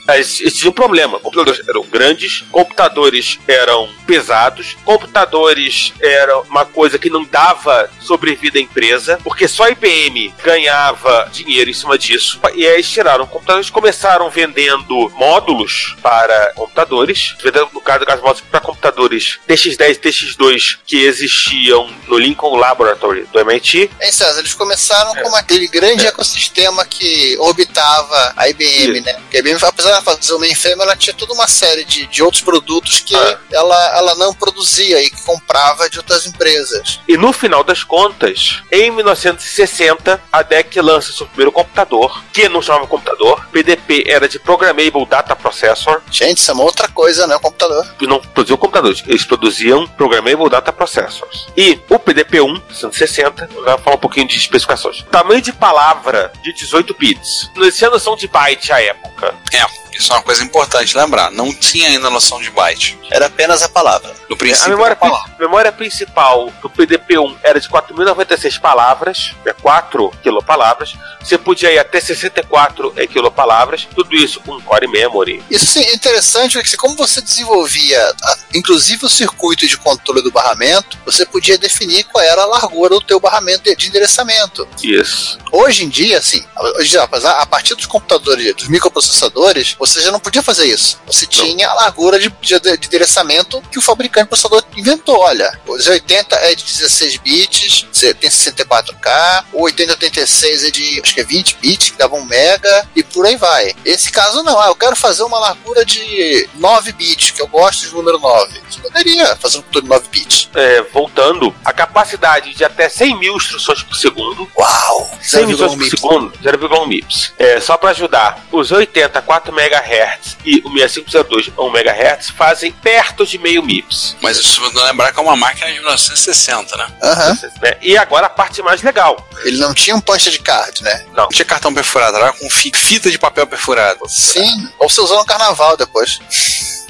[0.53, 1.19] tinham um problema.
[1.19, 8.63] Computadores eram grandes, computadores eram pesados, computadores eram uma coisa que não dava sobrevida à
[8.63, 12.39] empresa, porque só a IBM ganhava dinheiro em cima disso.
[12.55, 18.43] E aí eles tiraram computadores, começaram vendendo módulos para computadores, vendendo, no caso, caso módulos
[18.43, 23.91] para computadores TX10 e TX2 que existiam no Lincoln Laboratory do MIT.
[24.03, 29.13] Hein, César, eles começaram como aquele grande ecossistema sistema que orbitava a IBM, né?
[29.15, 32.23] Porque a IBM, apesar de fazer o mainframe, ela tinha toda uma série de, de
[32.23, 33.39] outros produtos que Ah.
[33.53, 37.01] ela, ela não produzia e que comprava de outras empresas.
[37.07, 42.61] E no final das contas, em 1960, a DEC lança seu primeiro computador, que não
[42.61, 43.47] chamava computador.
[43.53, 46.03] PDP era de Programmable Data Processor.
[46.11, 47.37] Gente, isso é uma outra coisa, né?
[47.37, 47.87] O computador.
[48.01, 51.47] E não produziam computadores, eles produziam Programmable Data Processors.
[51.57, 55.05] E o PDP-1, 160, eu vou falar um pouquinho de especificações.
[55.11, 57.51] Tamanho de palavra de 18 bits.
[57.55, 59.35] Não existia noção de byte à época.
[59.53, 59.65] É,
[59.99, 61.31] isso é uma coisa importante lembrar.
[61.31, 62.99] Não tinha ainda noção de byte.
[63.11, 64.15] Era apenas a palavra.
[64.29, 65.31] No A princípio, memória, era palavra.
[65.37, 70.95] pri- memória principal do PDP-1 era de 4.096 palavras, né, 4 quilopalavras.
[71.23, 75.43] Você podia ir até 64 eh, quilopalavras, tudo isso com core memory.
[75.51, 80.31] Isso sim, é interessante porque como você desenvolvia, a- inclusive o circuito de controle do
[80.31, 84.69] barramento, você podia definir qual era a largura do teu barramento de, de endereçamento.
[84.83, 85.39] Isso.
[85.51, 86.45] Hoje em dia, assim,
[86.77, 91.01] hoje, a partir dos computadores, dos microprocessadores, você já não podia fazer isso.
[91.07, 95.19] Você tinha a largura de, de, de endereçamento que o fabricante do processador inventou.
[95.19, 101.15] Olha, o Z80 é de 16 bits, você tem 64K, o 8086 é de acho
[101.15, 103.75] que é 20 bits, que dava 1 mega, e por aí vai.
[103.85, 107.89] Esse caso não, ah, eu quero fazer uma largura de 9 bits, que eu gosto
[107.89, 108.61] do número 9.
[108.69, 110.51] Você poderia fazer um computador de 9 bits.
[110.55, 114.49] É, voltando, a capacidade de até 100 mil instruções por segundo.
[114.57, 115.11] Uau!
[115.23, 117.33] 100 mil 0,1 instruções por segundo, 0,1 MIPS.
[117.39, 123.27] É, só para ajudar, os 80, 4 MHz e o 6502, 1 MHz fazem perto
[123.27, 124.17] de meio MIPS.
[124.21, 126.87] Mas isso não lembrar que é uma máquina de 1960, né?
[127.03, 127.39] Aham.
[127.63, 127.77] né?
[127.81, 129.27] E agora a parte mais legal.
[129.45, 131.05] Ele não tinha um punch de card, né?
[131.15, 134.01] Não tinha cartão perfurado, era com fi- fita de papel perfurado.
[134.09, 134.69] Sim.
[134.79, 136.19] Ou você usou no carnaval depois.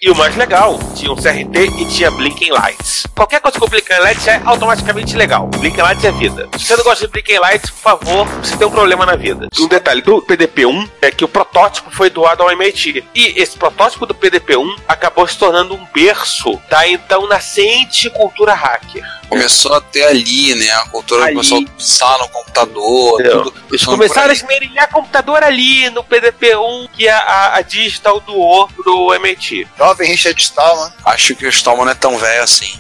[0.00, 3.04] E o mais legal, tinha um CRT e tinha Blinking Lights.
[3.16, 5.48] Qualquer coisa com Blinking Lights é automaticamente legal.
[5.48, 6.48] Blinking Lights é vida.
[6.56, 9.48] Se você não gosta de Blinking Lights, por favor, você tem um problema na vida.
[9.58, 13.04] Um detalhe do PDP-1 é que o protótipo foi doado ao MIT.
[13.12, 19.02] E esse protótipo do PDP-1 acabou se tornando um berço da então nascente cultura hacker.
[19.28, 20.70] Começou até ali, né?
[20.70, 21.34] A cultura Ali.
[21.34, 23.42] do pessoal usar no computador, Entendeu?
[23.42, 23.54] tudo.
[23.68, 28.68] Eles Foi começaram a esmerilhar computador ali no PDP-1 que a, a, a Digital doou
[28.68, 29.68] pro MIT.
[29.88, 30.92] Jovem Richard Stallman.
[31.04, 32.78] Acho que o Stallman não é tão velho assim.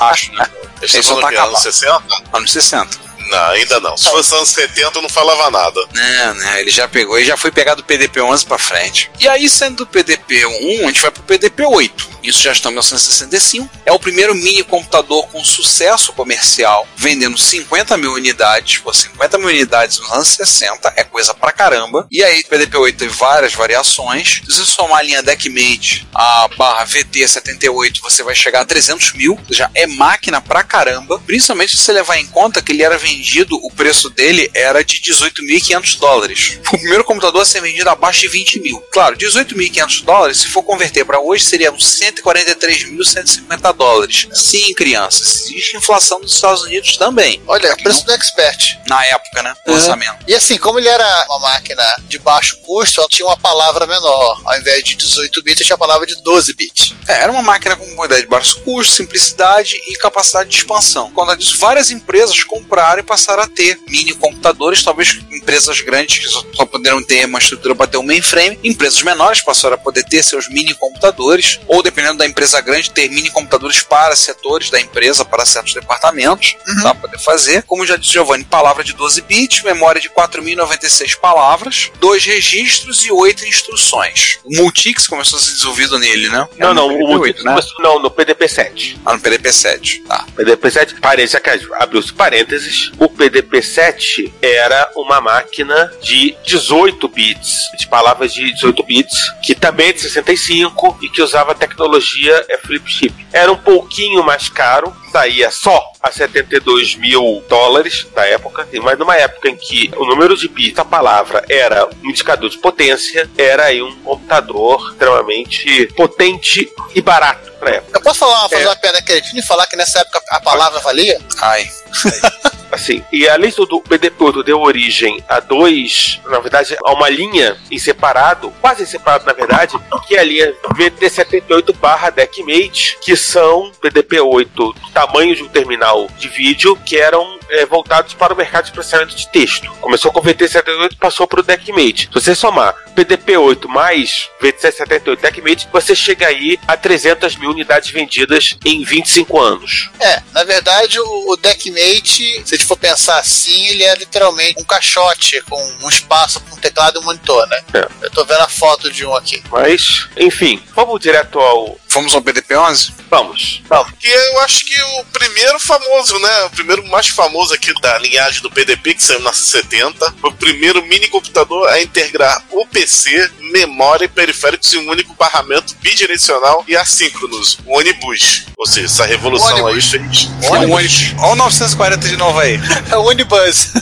[0.00, 0.46] Acho, né?
[0.80, 2.02] Ele só tá que anos 60?
[2.32, 3.08] Anos 60.
[3.30, 3.96] Não, ainda não.
[3.96, 5.80] Se fosse anos 70, eu não falava nada.
[5.92, 6.60] Né, né?
[6.60, 9.10] Ele já pegou e já foi pegar do PDP-11 pra frente.
[9.18, 11.92] E aí, saindo do PDP-1, a gente vai pro PDP-8.
[12.22, 13.68] Isso já está em 1965.
[13.84, 18.78] É o primeiro mini computador com sucesso comercial, vendendo 50 mil unidades.
[18.78, 22.06] Pô, 50 mil unidades nos anos 60 é coisa pra caramba.
[22.10, 24.42] E aí, o PDP-8 teve várias variações.
[24.48, 29.38] Se você somar a linha DECMate, a barra VT78, você vai chegar a 300 mil.
[29.50, 31.18] Já é máquina pra caramba.
[31.20, 35.00] Principalmente se você levar em conta que ele era vendido, o preço dele era de
[35.00, 36.60] 18.500 dólares.
[36.72, 38.80] O primeiro computador a ser vendido abaixo de 20 mil.
[38.92, 44.28] Claro, 18.500 dólares, se for converter para hoje, seria uns 143.150 dólares.
[44.32, 47.42] Sim, crianças, existe inflação nos Estados Unidos também.
[47.46, 48.78] Olha, preço do Expert.
[48.86, 49.54] Na época, né?
[49.66, 49.74] Uhum.
[49.74, 50.24] Lançamento.
[50.26, 54.40] E assim, como ele era uma máquina de baixo custo, ela tinha uma palavra menor.
[54.44, 56.94] Ao invés de 18 bits, tinha a palavra de 12 bits.
[57.06, 61.10] É, era uma máquina com modalidade de baixo custo, simplicidade e capacidade de expansão.
[61.12, 66.28] Quando disso, várias empresas compraram e passaram a ter mini computadores, talvez empresas grandes que
[66.28, 66.66] só só
[67.06, 70.74] ter uma estrutura para ter um mainframe, empresas menores passaram a poder ter seus mini
[70.74, 75.74] computadores, ou dependendo da empresa grande, ter mini computadores para setores da empresa, para certos
[75.74, 77.62] departamentos, para poder fazer.
[77.64, 83.12] Como já disse Giovanni, palavra de 12 bits, memória de 4.096 palavras, dois registros e
[83.12, 84.38] oito instruções.
[84.44, 86.48] O Multix começou a ser desenvolvido nele, né?
[86.56, 88.98] Não, não, o PDP-8, Multix começou- não, no PDP-7.
[89.04, 90.24] Ah, no PDP-7, tá.
[90.36, 91.40] PDP-7, parênteses,
[91.78, 99.32] abriu-se parênteses, o PDP-7 era uma máquina de 18 bits, de palavras de 18 bits,
[99.42, 101.54] que também é de 65 e que usava a
[101.88, 103.26] tecnologia é, flip chip.
[103.32, 109.16] Era um pouquinho mais caro, saía só a 72 mil dólares da época, mas numa
[109.16, 113.64] época em que o número de bits da palavra era um indicador de potência, era
[113.64, 117.98] aí um computador extremamente potente e barato pra época.
[117.98, 118.68] Eu posso falar, fazer É.
[118.68, 121.18] uma piada cretina e falar que nessa época a palavra valia?
[121.40, 121.68] Ai.
[122.78, 127.56] Assim, e além do do PDP-8 deu origem a dois, na verdade, a uma linha
[127.68, 133.16] em separado, quase em separado na verdade, que é a linha VT78 barra DECMate, que
[133.16, 138.36] são PDP-8 do tamanho de um terminal de vídeo, que eram é, voltados para o
[138.36, 139.70] mercado de processamento de texto.
[139.80, 142.08] Começou com o VT78 e passou para o DeckMate.
[142.12, 148.56] Se você somar PDP-8 mais VT78 DeckMate, você chega aí a 300 mil unidades vendidas
[148.64, 149.90] em 25 anos.
[150.00, 154.60] É, na verdade, o, o Deckmate, se a gente for pensar assim, ele é literalmente
[154.60, 157.60] um caixote com um espaço para um teclado e um monitor, né?
[157.74, 157.88] É.
[158.02, 159.42] Eu tô vendo a foto de um aqui.
[159.50, 161.78] Mas, enfim, vamos direto ao.
[161.90, 162.92] Vamos ao PDP-11?
[163.08, 163.62] Vamos.
[163.98, 166.44] Que eu acho que o primeiro famoso, né?
[166.44, 170.34] O primeiro mais famoso aqui da linhagem do PDP, que saiu na 70, foi o
[170.34, 176.64] primeiro mini computador a integrar o PC, memória e periféricos em um único barramento bidirecional
[176.68, 178.44] e assíncronos, o Onibus.
[178.56, 179.90] Ou seja, essa revolução aí Onibus.
[179.90, 181.14] fez Ônibus.
[181.18, 182.58] Olha o 940 de novo aí.
[182.90, 183.72] É o Unibuzz.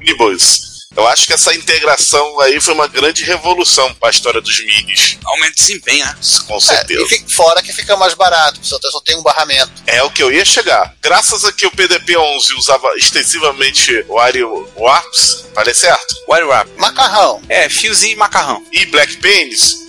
[0.00, 0.67] Unibus.
[0.98, 5.16] Eu acho que essa integração aí foi uma grande revolução para a história dos minis,
[5.24, 6.16] Aumenta o desempenho, né?
[6.48, 7.02] com É, certeza.
[7.02, 9.70] e fi- fora que fica mais barato, só, só tem um barramento.
[9.86, 10.92] É o que eu ia chegar.
[11.00, 16.16] Graças a que o PDP-11 usava extensivamente o Ario Warps, falei certo?
[16.28, 16.68] Wire wrap.
[16.76, 17.40] Macarrão.
[17.48, 18.60] É, fiozinho e macarrão.
[18.72, 19.86] E Black Penis.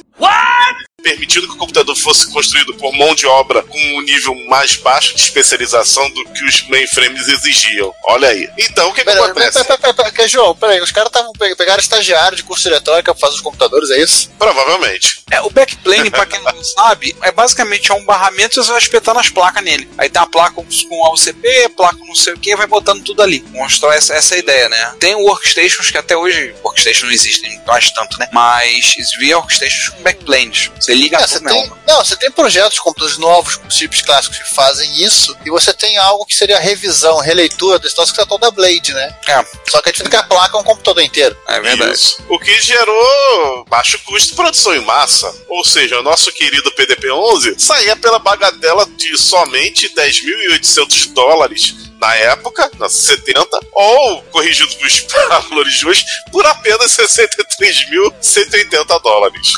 [1.01, 5.15] Permitindo que o computador fosse construído por mão de obra com um nível mais baixo
[5.15, 7.93] de especialização do que os mainframes exigiam.
[8.07, 8.49] Olha aí.
[8.57, 9.63] Então, o que, que Pera, pera, acontece?
[9.63, 13.13] pera, pera, pera, pera, João, peraí, os caras estavam pegaram estagiário de curso de eletrônica
[13.13, 14.29] pra fazer os computadores, é isso?
[14.37, 15.21] Provavelmente.
[15.31, 18.79] É, o backplane, pra quem não sabe, é basicamente é um barramento e você vai
[18.79, 19.89] espetando as placas nele.
[19.97, 23.21] Aí tem uma placa com AUCP, placa com não sei o que, vai botando tudo
[23.21, 23.39] ali.
[23.41, 24.95] Constrói essa, essa ideia, né?
[24.99, 28.27] Tem workstations que até hoje, workstations não existem mais tanto, né?
[28.31, 30.71] Mas via workstations com backplanes.
[30.79, 34.37] Você liga É, você tem, não, você tem projetos de computadores novos, com chips clássicos
[34.37, 38.21] que fazem isso, e você tem algo que seria a revisão, releitura desse nosso que
[38.21, 39.15] é tal da Blade, né?
[39.27, 41.37] É, Só que a é que a placa é um computador inteiro.
[41.47, 41.93] é verdade.
[41.93, 42.23] Isso.
[42.29, 45.33] O que gerou baixo custo de produção em massa.
[45.47, 52.71] Ou seja, o nosso querido PDP-11 saía pela bagatela de somente 10.800 dólares na época,
[52.79, 55.05] na 70, ou, corrigido para os
[55.49, 59.53] valores de hoje, por apenas 63.180 dólares.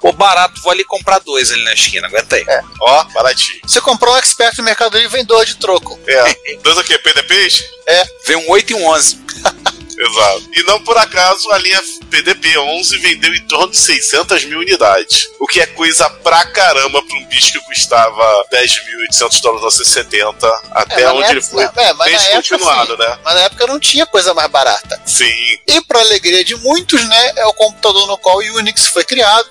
[0.00, 2.44] Pô, barato, vou ali comprar dois ali na esquina, aguenta aí.
[2.80, 3.60] Ó, baratinho.
[3.66, 5.98] Você comprou um expert no Mercado Livre vem dois de troco.
[6.06, 6.56] É.
[6.62, 7.62] Dois aqui, PDPs?
[8.26, 9.20] Vem um 8 e um 11.
[10.00, 10.42] Exato.
[10.56, 15.28] E não por acaso a linha PDP-11 vendeu em torno de 600 mil unidades.
[15.38, 20.62] O que é coisa pra caramba pra um bicho que custava 10.800 dólares na 70,
[20.72, 22.96] até É, onde na ele foi época- é, mas época, sim.
[22.98, 23.18] né?
[23.24, 25.00] Mas na época não tinha coisa mais barata.
[25.04, 25.30] Sim.
[25.66, 29.50] E para alegria de muitos, né, é o computador no qual o Unix foi criado.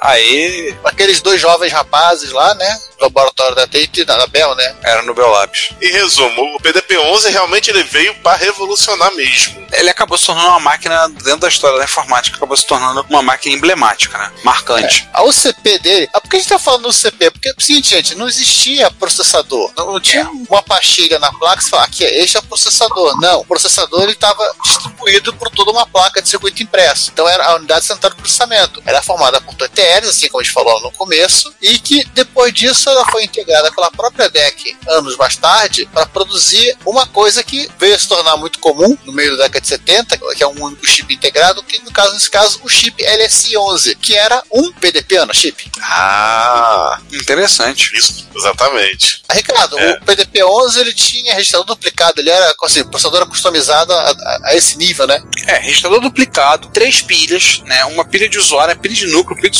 [0.00, 4.76] Aí Aqueles dois jovens rapazes lá, né, no laboratório da Tate, da Bell, né.
[4.82, 5.70] era no Bell Labs.
[5.80, 9.66] Em resumo, o PDP-11 realmente ele veio pra revolucionar mesmo.
[9.72, 13.22] Ele acabou se tornando uma máquina, dentro da história da informática, acabou se tornando uma
[13.22, 14.32] máquina emblemática, né?
[14.42, 15.08] Marcante.
[15.12, 17.30] A UCP dele, ah, por que a gente tá falando do UCP?
[17.30, 19.72] Porque é o seguinte, gente, não existia processador.
[19.76, 23.20] Não, não tinha uma pastilha na placa que você fala, aqui, este é o processador.
[23.20, 27.10] Não, o processador ele estava distribuído por toda uma placa de circuito impresso.
[27.12, 28.82] Então era a unidade central de processamento.
[28.84, 29.54] Era formada por
[29.98, 33.90] Assim como a gente falou no começo, e que depois disso ela foi integrada pela
[33.90, 38.58] própria DEC anos mais tarde para produzir uma coisa que veio a se tornar muito
[38.58, 41.92] comum no meio da década de 70, que é um único chip integrado, que no
[41.92, 45.70] caso, nesse caso, o chip LSI11, que era um PDP ano chip.
[45.82, 47.90] Ah, Interessante.
[47.96, 49.22] isso, exatamente.
[49.32, 49.92] Ricardo, É.
[49.98, 54.54] o PDP-11 ele tinha registrador duplicado, ele era assim, processador era customizado a, a- a
[54.56, 55.22] esse nível, né?
[55.46, 57.84] É, registrador duplicado, três pilhas, né?
[57.86, 59.58] Uma pilha de usuário, pilha de núcleo, pilha de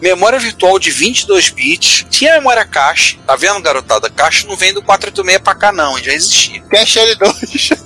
[0.00, 4.08] memória virtual de 22 bits, tinha memória cache, tá vendo, garotada?
[4.10, 6.62] Cache não vem do 486 pra cá, não, já existia.
[6.70, 7.78] Tem a XL2.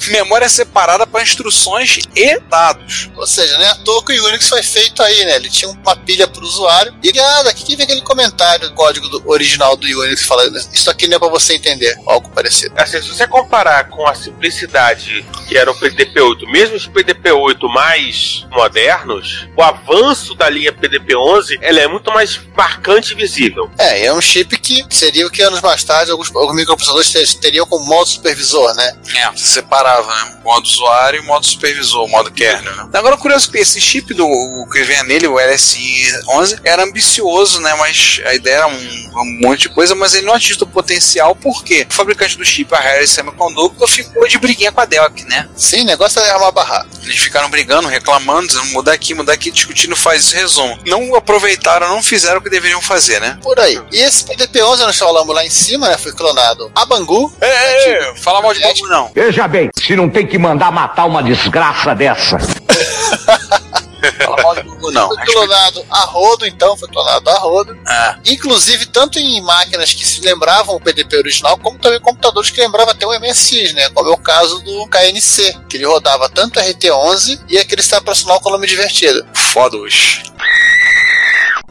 [0.08, 3.10] memória separada para instruções e dados.
[3.16, 3.66] Ou seja, né?
[3.70, 5.36] À toa que o Unix foi feito aí, né?
[5.36, 6.94] Ele tinha uma pilha pro usuário.
[7.02, 10.90] E ah, daqui que vem aquele comentário do código do- original do Unix falando isso
[10.90, 11.96] aqui não é pra você entender.
[12.06, 12.74] Algo parecido.
[12.76, 18.46] Assim, se você comparar com a simplicidade que era o PDP-8, mesmo os PDP-8 mais
[18.50, 23.70] modernos, o avanço da linha PDP-11 ela é muito mais marcante e visível.
[23.78, 27.40] É, é um chip que seria o que anos mais tarde alguns, alguns microprocessadores ter-
[27.40, 28.96] teriam como modo supervisor, né?
[29.16, 30.38] É, você separava, né?
[30.44, 32.88] Modo usuário e modo supervisor, modo kernel, né?
[32.92, 37.74] Agora, curioso que esse chip do o que vinha nele, o LSI-11, era ambicioso, né?
[37.74, 41.34] Mas a ideia era um, um monte de coisa, mas ele não atingiu o potencial,
[41.34, 45.48] porque o fabricante do chip, a Harris Semiconductor, ficou de briguinha com a aqui, né?
[45.56, 46.88] Sim, o negócio é armar barraco.
[47.02, 50.73] Eles ficaram brigando, reclamando, dizendo mudar aqui, mudar aqui, discutindo, faz esse resumo.
[50.86, 53.38] Não aproveitaram, não fizeram o que deveriam fazer, né?
[53.42, 53.80] Por aí.
[53.92, 55.98] E esse PDP-11, nós falamos lá em cima, né?
[55.98, 57.32] Foi clonado a Bangu.
[57.40, 59.10] É, fala mal de bagulho, não.
[59.14, 62.38] Veja bem, se não tem que mandar matar uma desgraça dessa.
[64.12, 65.08] Fala mal de bagulho, não.
[65.08, 67.76] Foi clonado a rodo, então, foi clonado a rodo.
[67.88, 68.16] É.
[68.26, 72.92] Inclusive, tanto em máquinas que se lembravam o PDP original, como também computadores que lembravam
[72.92, 73.88] até o MSX, né?
[73.90, 78.40] Como é o caso do KNC, que ele rodava tanto RT11 e aquele sistema operacional
[78.40, 79.26] com nome divertido.
[79.34, 80.22] Fodos.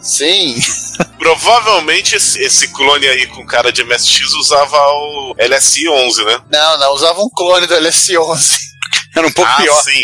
[0.03, 0.59] Sim.
[1.17, 6.41] Provavelmente esse, esse clone aí com cara de MSX usava o LSI-11, né?
[6.51, 8.57] Não, não, usava um clone do LS11.
[9.15, 9.81] Era um pouco ah, pior.
[9.83, 10.01] sim.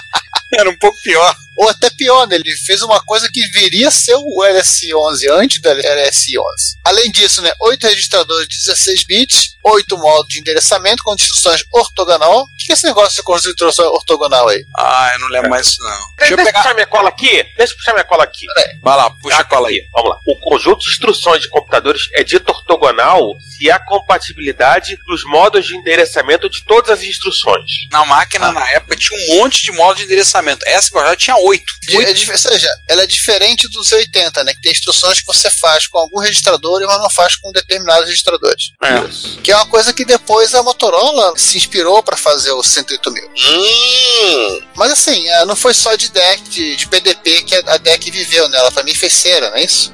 [0.54, 1.34] Era um pouco pior.
[1.62, 2.36] Ou até pior, né?
[2.36, 6.42] Ele fez uma coisa que viria a ser o LS11 antes do LS11.
[6.84, 7.52] Além disso, né?
[7.60, 12.42] 8 registradores de 16 bits, 8 modos de endereçamento com instruções ortogonal.
[12.42, 14.64] O que é esse negócio de instrução ortogonal aí?
[14.76, 15.90] Ah, eu não lembro mais isso, não.
[15.90, 16.62] Deixa, Deixa eu pegar.
[16.62, 17.44] puxar minha cola aqui.
[17.56, 18.44] Deixa eu puxar minha cola aqui.
[18.82, 19.86] Vai lá, puxa a cola aí.
[19.92, 20.18] Vamos lá.
[20.26, 25.76] O conjunto de instruções de computadores é dito ortogonal se há compatibilidade dos modos de
[25.76, 27.70] endereçamento de todas as instruções.
[27.90, 30.64] Na máquina, na época, tinha um monte de modo de endereçamento.
[30.66, 31.51] Essa que eu já tinha oito.
[31.58, 34.54] De- é dif- ou seja, ela é diferente dos 80, né?
[34.54, 38.06] Que tem instruções que você faz com algum registrador e mas não faz com determinados
[38.06, 38.72] registradores.
[38.82, 39.40] É.
[39.42, 43.28] Que é uma coisa que depois a Motorola se inspirou para fazer o 108 mil.
[43.36, 47.76] Hum, Mas assim, é, não foi só de DEC, de, de PDP que a, a
[47.78, 48.58] DEC viveu, né?
[48.58, 49.92] Ela também fez cera, não é isso?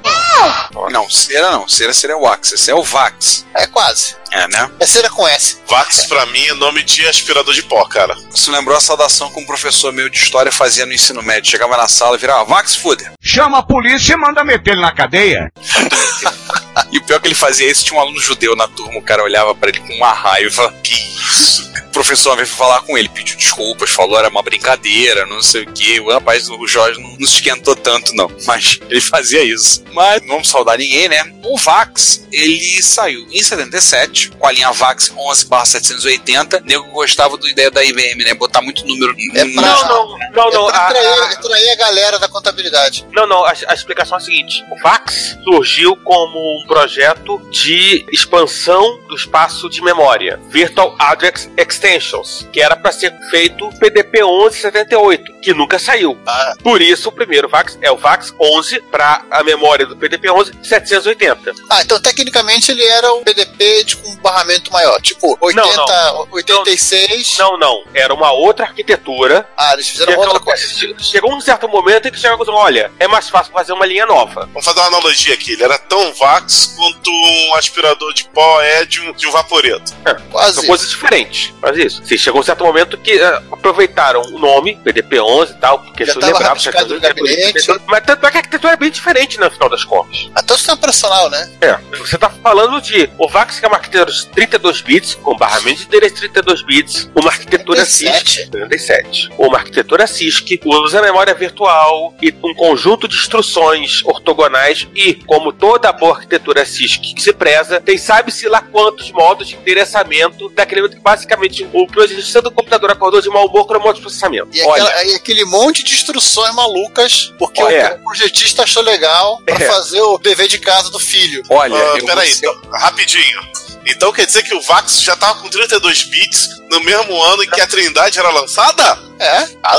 [0.90, 1.68] Não, cera não.
[1.68, 2.52] Cera seria o Wax.
[2.52, 3.44] Esse é o Vax.
[3.54, 4.16] É quase.
[4.30, 4.70] É, né?
[4.78, 5.56] É cera com S.
[5.66, 8.14] Vax pra mim é nome de aspirador de pó, cara.
[8.34, 11.37] Isso lembrou a saudação que um professor meu de história fazia no ensino médio.
[11.46, 13.12] Chegava na sala e virava Vax Fuder.
[13.22, 15.50] Chama a polícia e manda meter ele na cadeia.
[16.92, 19.22] E o pior que ele fazia isso, tinha um aluno judeu na turma, o cara
[19.22, 20.72] olhava pra ele com uma raiva.
[20.82, 21.68] Que isso?
[21.88, 25.72] O professor foi falar com ele, pediu desculpas, falou era uma brincadeira, não sei o
[25.72, 25.98] que.
[25.98, 28.30] O rapaz, o Jorge, não, não se esquentou tanto, não.
[28.46, 29.82] Mas ele fazia isso.
[29.92, 31.32] Mas não vamos saudar ninguém, né?
[31.44, 36.62] O Vax, ele saiu em 77, com a linha Vax 11/780.
[36.64, 38.34] Nego gostava da ideia da IBM, né?
[38.34, 39.14] Botar muito número.
[39.34, 40.68] É pra- Não, não, não, não.
[40.68, 43.06] é pra a- galera da contabilidade.
[43.12, 49.00] Não, não, a, a explicação é a seguinte: o VAX surgiu como projeto de expansão
[49.08, 55.54] do espaço de memória, Virtual Address Extensions, que era para ser feito PDP 1178, que
[55.54, 56.16] nunca saiu.
[56.26, 56.54] Ah.
[56.62, 60.52] Por isso, o primeiro VAX é o VAX 11 para a memória do PDP 11
[60.62, 61.54] 780.
[61.70, 67.38] Ah, então tecnicamente ele era um PDP de um barramento maior, tipo 80, Não, 86.
[67.38, 69.48] Não, não, era uma outra arquitetura.
[69.56, 70.62] Ah, eles fizeram outra coisa.
[70.98, 74.48] Chegou um certo momento em que chegou olha, é mais fácil fazer uma linha nova.
[74.52, 75.52] Vamos fazer uma analogia aqui.
[75.52, 79.92] Ele era tão Vax quanto um aspirador de pó é de um, de um vaporeto.
[80.30, 80.56] Quase.
[80.56, 81.52] São coisas diferentes.
[81.60, 82.02] Mas isso.
[82.04, 86.12] Sim, chegou um certo momento que eh, aproveitaram o nome, PDP-11 e tal, porque Já
[86.12, 87.66] se tava lembrava rabiscado no gabinete.
[87.86, 90.28] Mas tanto é que a arquitetura é bem diferente no final das contas.
[90.34, 91.50] Até o sistema operacional, né?
[91.60, 95.36] É, você tá falando de o VAX que é uma arquitetura de 32 bits, com
[95.36, 98.30] barramento de endereço de 32 bits, uma arquitetura 37.
[98.30, 105.14] CISC, 37, uma arquitetura CISC, usa memória virtual e um conjunto de instruções ortogonais e,
[105.14, 110.48] como toda boa arquitetura CISC que se preza, tem sabe-se lá quantos modos de endereçamento
[110.50, 113.96] daquele momento que basicamente o projetista do computador acordou de mau humor com o modo
[113.96, 114.48] de processamento.
[114.52, 114.82] E, Olha.
[114.84, 117.98] aquela- e aquele monte de instruções malucas, porque Olha.
[118.00, 119.60] o projetista achou legal pra É.
[119.66, 121.42] fazer o dever de casa do filho.
[121.48, 123.40] Olha, eu peraí, vou então, rapidinho.
[123.88, 127.48] Então quer dizer que o Vax já tava com 32 bits no mesmo ano em
[127.50, 128.98] que a Trindade era lançada?
[129.18, 129.48] É?
[129.64, 129.78] Ah,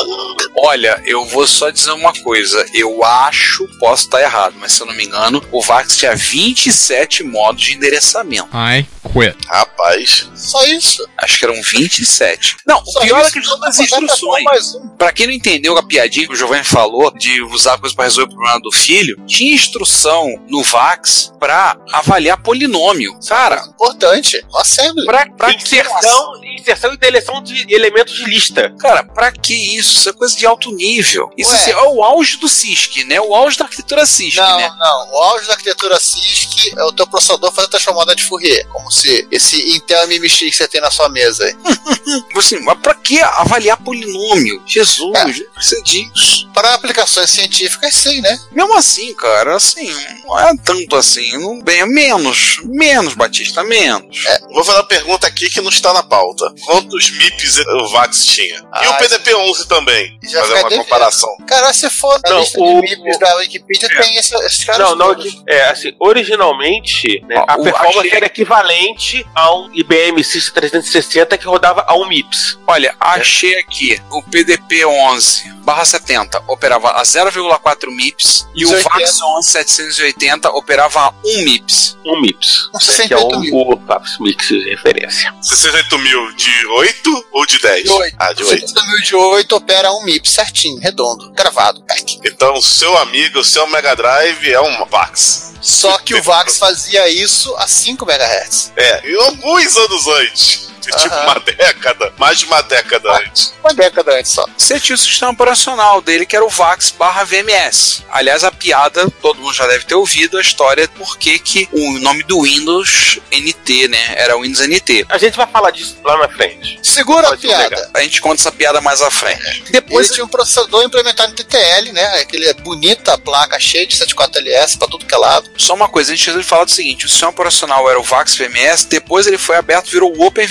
[0.57, 2.65] Olha, eu vou só dizer uma coisa.
[2.73, 7.23] Eu acho, posso estar errado, mas se eu não me engano, o Vax tinha 27
[7.23, 8.49] modos de endereçamento.
[8.53, 9.37] I quit.
[9.47, 10.27] rapaz.
[10.35, 11.07] Só isso.
[11.17, 12.57] Acho que eram 27.
[12.67, 14.75] Não, Só o pior isso, é que não todas as instruções.
[14.75, 14.89] um.
[14.97, 18.33] Pra quem não entendeu a piadinha que o Giovanni falou de usar coisa pra resolver
[18.33, 23.17] o problema do filho, tinha instrução no Vax pra avaliar polinômio.
[23.27, 23.63] Cara,
[23.99, 24.45] Importante.
[24.53, 25.05] O assembly.
[25.05, 28.73] pra, pra que Inserção, inserção e deleção de elementos de lista.
[28.79, 29.95] Cara, pra que isso?
[29.99, 31.31] Isso é coisa de alto nível.
[31.37, 33.19] Isso assim, é o auge do CISC, né?
[33.21, 34.71] O auge da arquitetura CISC, Não, né?
[34.77, 35.11] não.
[35.13, 38.67] O auge da arquitetura CISC é o teu processador fazer transformada de Fourier.
[38.69, 41.55] Como se esse Intel MMX que você tem na sua mesa aí.
[42.35, 44.63] Assim, mas pra que avaliar polinômio?
[44.65, 45.25] Jesus, É.
[45.61, 46.45] você diz.
[46.53, 48.37] Para aplicações científicas, sim, né?
[48.51, 49.93] Mesmo assim, cara, assim,
[50.25, 51.31] não é tanto assim.
[51.37, 52.59] Não, bem, é menos.
[52.63, 54.23] Menos, Batista, menos.
[54.51, 56.48] Vou fazer uma pergunta aqui que não está na pauta.
[56.65, 58.57] Quantos MIPs o Vax tinha?
[58.57, 60.19] e Ah, o PDP-11 também.
[60.23, 61.29] já Fazer uma comparação.
[61.47, 64.89] Cara, se for na Não, lista o- de MIPs da Wikipedia, tem esse- esses caras
[64.89, 65.41] Não, não, todos.
[65.47, 71.37] é assim, originalmente, né, Ó, a o- performance era equivalente a um IBM System 360
[71.37, 72.57] que rodava a um MIPS.
[72.67, 78.89] Olha, achei aqui o PDP-11 barra 70 operava a 0,4 MIPS e o 280.
[79.05, 81.97] VAX 11 780 operava a 1 MIPS.
[82.05, 82.69] Um MIPS.
[82.69, 83.55] Um né, que é 68 o, mil.
[83.55, 85.33] o Mix de referência.
[85.41, 87.83] 68 mil de 8 ou de 10?
[87.83, 88.15] De oito.
[88.17, 88.61] Ah, de 8.
[88.61, 92.19] 70 mil Android 8 opera um MIP certinho, redondo, gravado, pack.
[92.23, 95.53] Então, o seu amigo, o seu Mega Drive é um VAX.
[95.61, 98.71] Só que o VAX fazia isso a 5 MHz.
[98.77, 100.68] É, e alguns anos antes.
[100.79, 103.53] Tipo uma década, mais de uma década antes.
[103.63, 104.45] Uma década antes só.
[104.57, 108.03] Você tinha o sistema operacional dele, que era o VAX barra VMS.
[108.09, 111.99] Aliás, a piada, todo mundo já deve ter ouvido a história por que que o
[111.99, 114.13] nome do Windows NT, né?
[114.15, 115.05] Era Windows NT.
[115.09, 116.79] A gente vai falar disso lá na frente.
[116.81, 117.63] Segura a Pode piada.
[117.63, 117.89] negar.
[117.93, 119.39] A gente conta essa piada mais à frente.
[119.47, 122.21] Ele Depois, tinha um processador implementado em TTL, né?
[122.21, 125.49] Aquele bonita placa cheia de 74LS pra tudo que é lado.
[125.57, 128.35] só uma coisa, a gente precisa falar do seguinte: o sistema operacional era o VAX
[128.35, 130.45] VMS, depois ele foi aberto virou o Open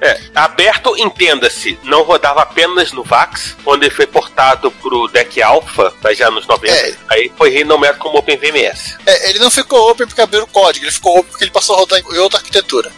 [0.00, 5.92] É, aberto, entenda-se, não rodava apenas no VAX, quando ele foi portado pro Deck Alpha,
[6.02, 6.94] mas já nos 90, É.
[7.08, 8.96] aí foi renomeado como OpenVMS.
[9.06, 11.76] É, ele não ficou open porque abriu o código, ele ficou open porque ele passou
[11.76, 12.90] a rodar em outra arquitetura.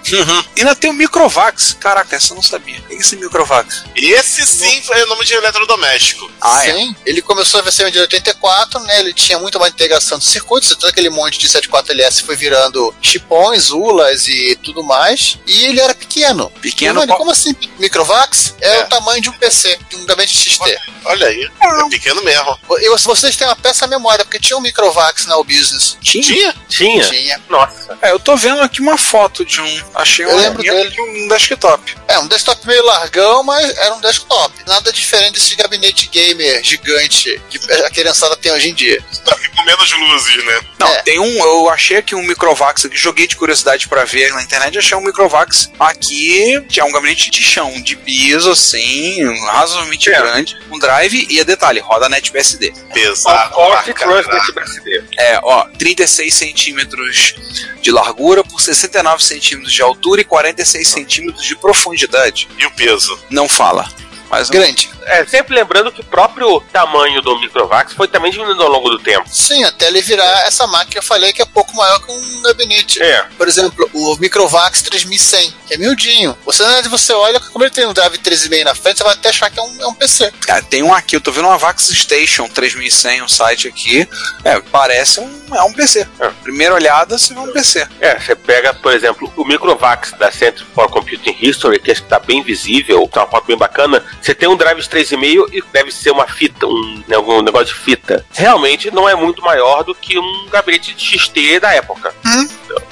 [0.57, 1.77] E ainda tem o Microvax.
[1.79, 2.79] Caraca, essa eu não sabia.
[2.79, 3.85] O que é esse Microvax?
[3.95, 6.31] Esse sim foi o nome de eletrodoméstico.
[6.41, 6.73] Ah, é.
[6.73, 9.01] Sim, ele começou a versão de 84, né?
[9.01, 13.71] Ele tinha muito mais integração de circuitos, todo aquele monte de 74LS foi virando chipões,
[13.71, 15.39] ULAs e tudo mais.
[15.47, 16.45] E ele era pequeno.
[16.51, 18.55] Pequeno, Giovanni, qual- como assim Microvax?
[18.61, 18.84] É, É.
[18.84, 20.76] o tamanho de um PC, de um gabinete XT.
[21.05, 22.59] Olha aí, é pequeno mesmo.
[22.80, 25.97] E vocês têm uma peça memória, porque tinha um Microvax na Business.
[26.03, 26.22] Tinha?
[26.24, 26.55] Tinha?
[26.68, 27.05] Tinha?
[27.09, 27.40] Tinha.
[27.49, 27.97] Nossa.
[28.03, 29.82] É, eu tô vendo aqui uma foto de um.
[29.94, 30.90] Achei Eu um, lembro dele.
[30.90, 31.94] de um desktop.
[32.09, 34.53] É, um desktop meio largão, mas era um desktop.
[34.66, 39.03] Nada diferente desse gabinete gamer gigante que a criançada tem hoje em dia.
[39.24, 40.61] Tá com menos luzes, né?
[40.78, 41.03] Não, É.
[41.03, 41.38] tem um.
[41.38, 45.01] Eu achei aqui um Microvax aqui, joguei de curiosidade pra ver na internet, achei um
[45.01, 46.36] Microvax aqui,
[46.68, 50.18] que é um gabinete de chão, de piso, assim, razoavelmente É.
[50.18, 52.72] grande, um drive e a detalhe, roda NetBSD.
[52.93, 53.55] Pesado.
[53.55, 54.55] Forte Trust caralho.
[54.55, 55.05] BSD.
[55.18, 57.34] É, ó, 36 centímetros
[57.80, 62.49] de largura por 69 centímetros de altura e 46 centímetros de profundidade.
[62.59, 63.18] E o peso?
[63.30, 63.89] Não fala.
[64.31, 64.91] Mas Grande.
[65.05, 68.99] É, sempre lembrando que o próprio tamanho do Microvax foi também diminuindo ao longo do
[68.99, 69.29] tempo.
[69.31, 72.43] Sim, até ele virar essa máquina que eu falei que é pouco maior que um
[72.43, 73.01] gabinete.
[73.03, 73.24] É.
[73.37, 76.37] Por exemplo, o Microvax 3100, que é miudinho.
[76.45, 79.14] Você, na verdade, você olha, como ele tem um drive 13,5 na frente, você vai
[79.14, 80.33] até achar que é um, é um PC.
[80.41, 84.09] Cara, tem um aqui, eu tô vendo uma Vax Station 3100, um site aqui.
[84.45, 86.07] É, parece um, é um PC.
[86.18, 86.29] É.
[86.43, 87.87] Primeira olhada, você vê um PC.
[88.01, 92.43] É, você pega, por exemplo, o Microvax da Center for Computing History, que está bem
[92.43, 94.05] visível, tá uma foto bem bacana.
[94.21, 97.75] Você tem um drive 3,5 e deve ser uma fita, um, né, algum negócio de
[97.75, 98.25] fita.
[98.33, 102.14] Realmente não é muito maior do que um gabinete de XT da época.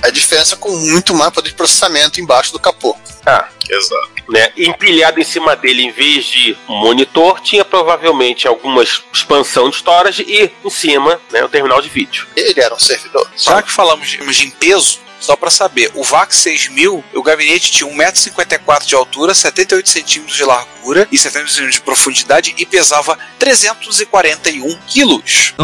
[0.02, 2.96] A diferença com muito mais poder de processamento embaixo do capô.
[3.26, 4.10] Ah, Exato.
[4.28, 4.52] né?
[4.56, 10.22] Empilhado em cima dele, em vez de um monitor, tinha provavelmente alguma expansão de storage
[10.26, 12.26] e em cima, né, o terminal de vídeo.
[12.36, 13.28] Ele era um servidor.
[13.36, 17.90] Já que falamos de, de peso, só pra saber, o VAX 6000, o gabinete tinha
[17.90, 24.78] 1,54m de altura, 78 centímetros de largura e 70 centímetros de profundidade e pesava 341
[24.86, 25.54] quilos.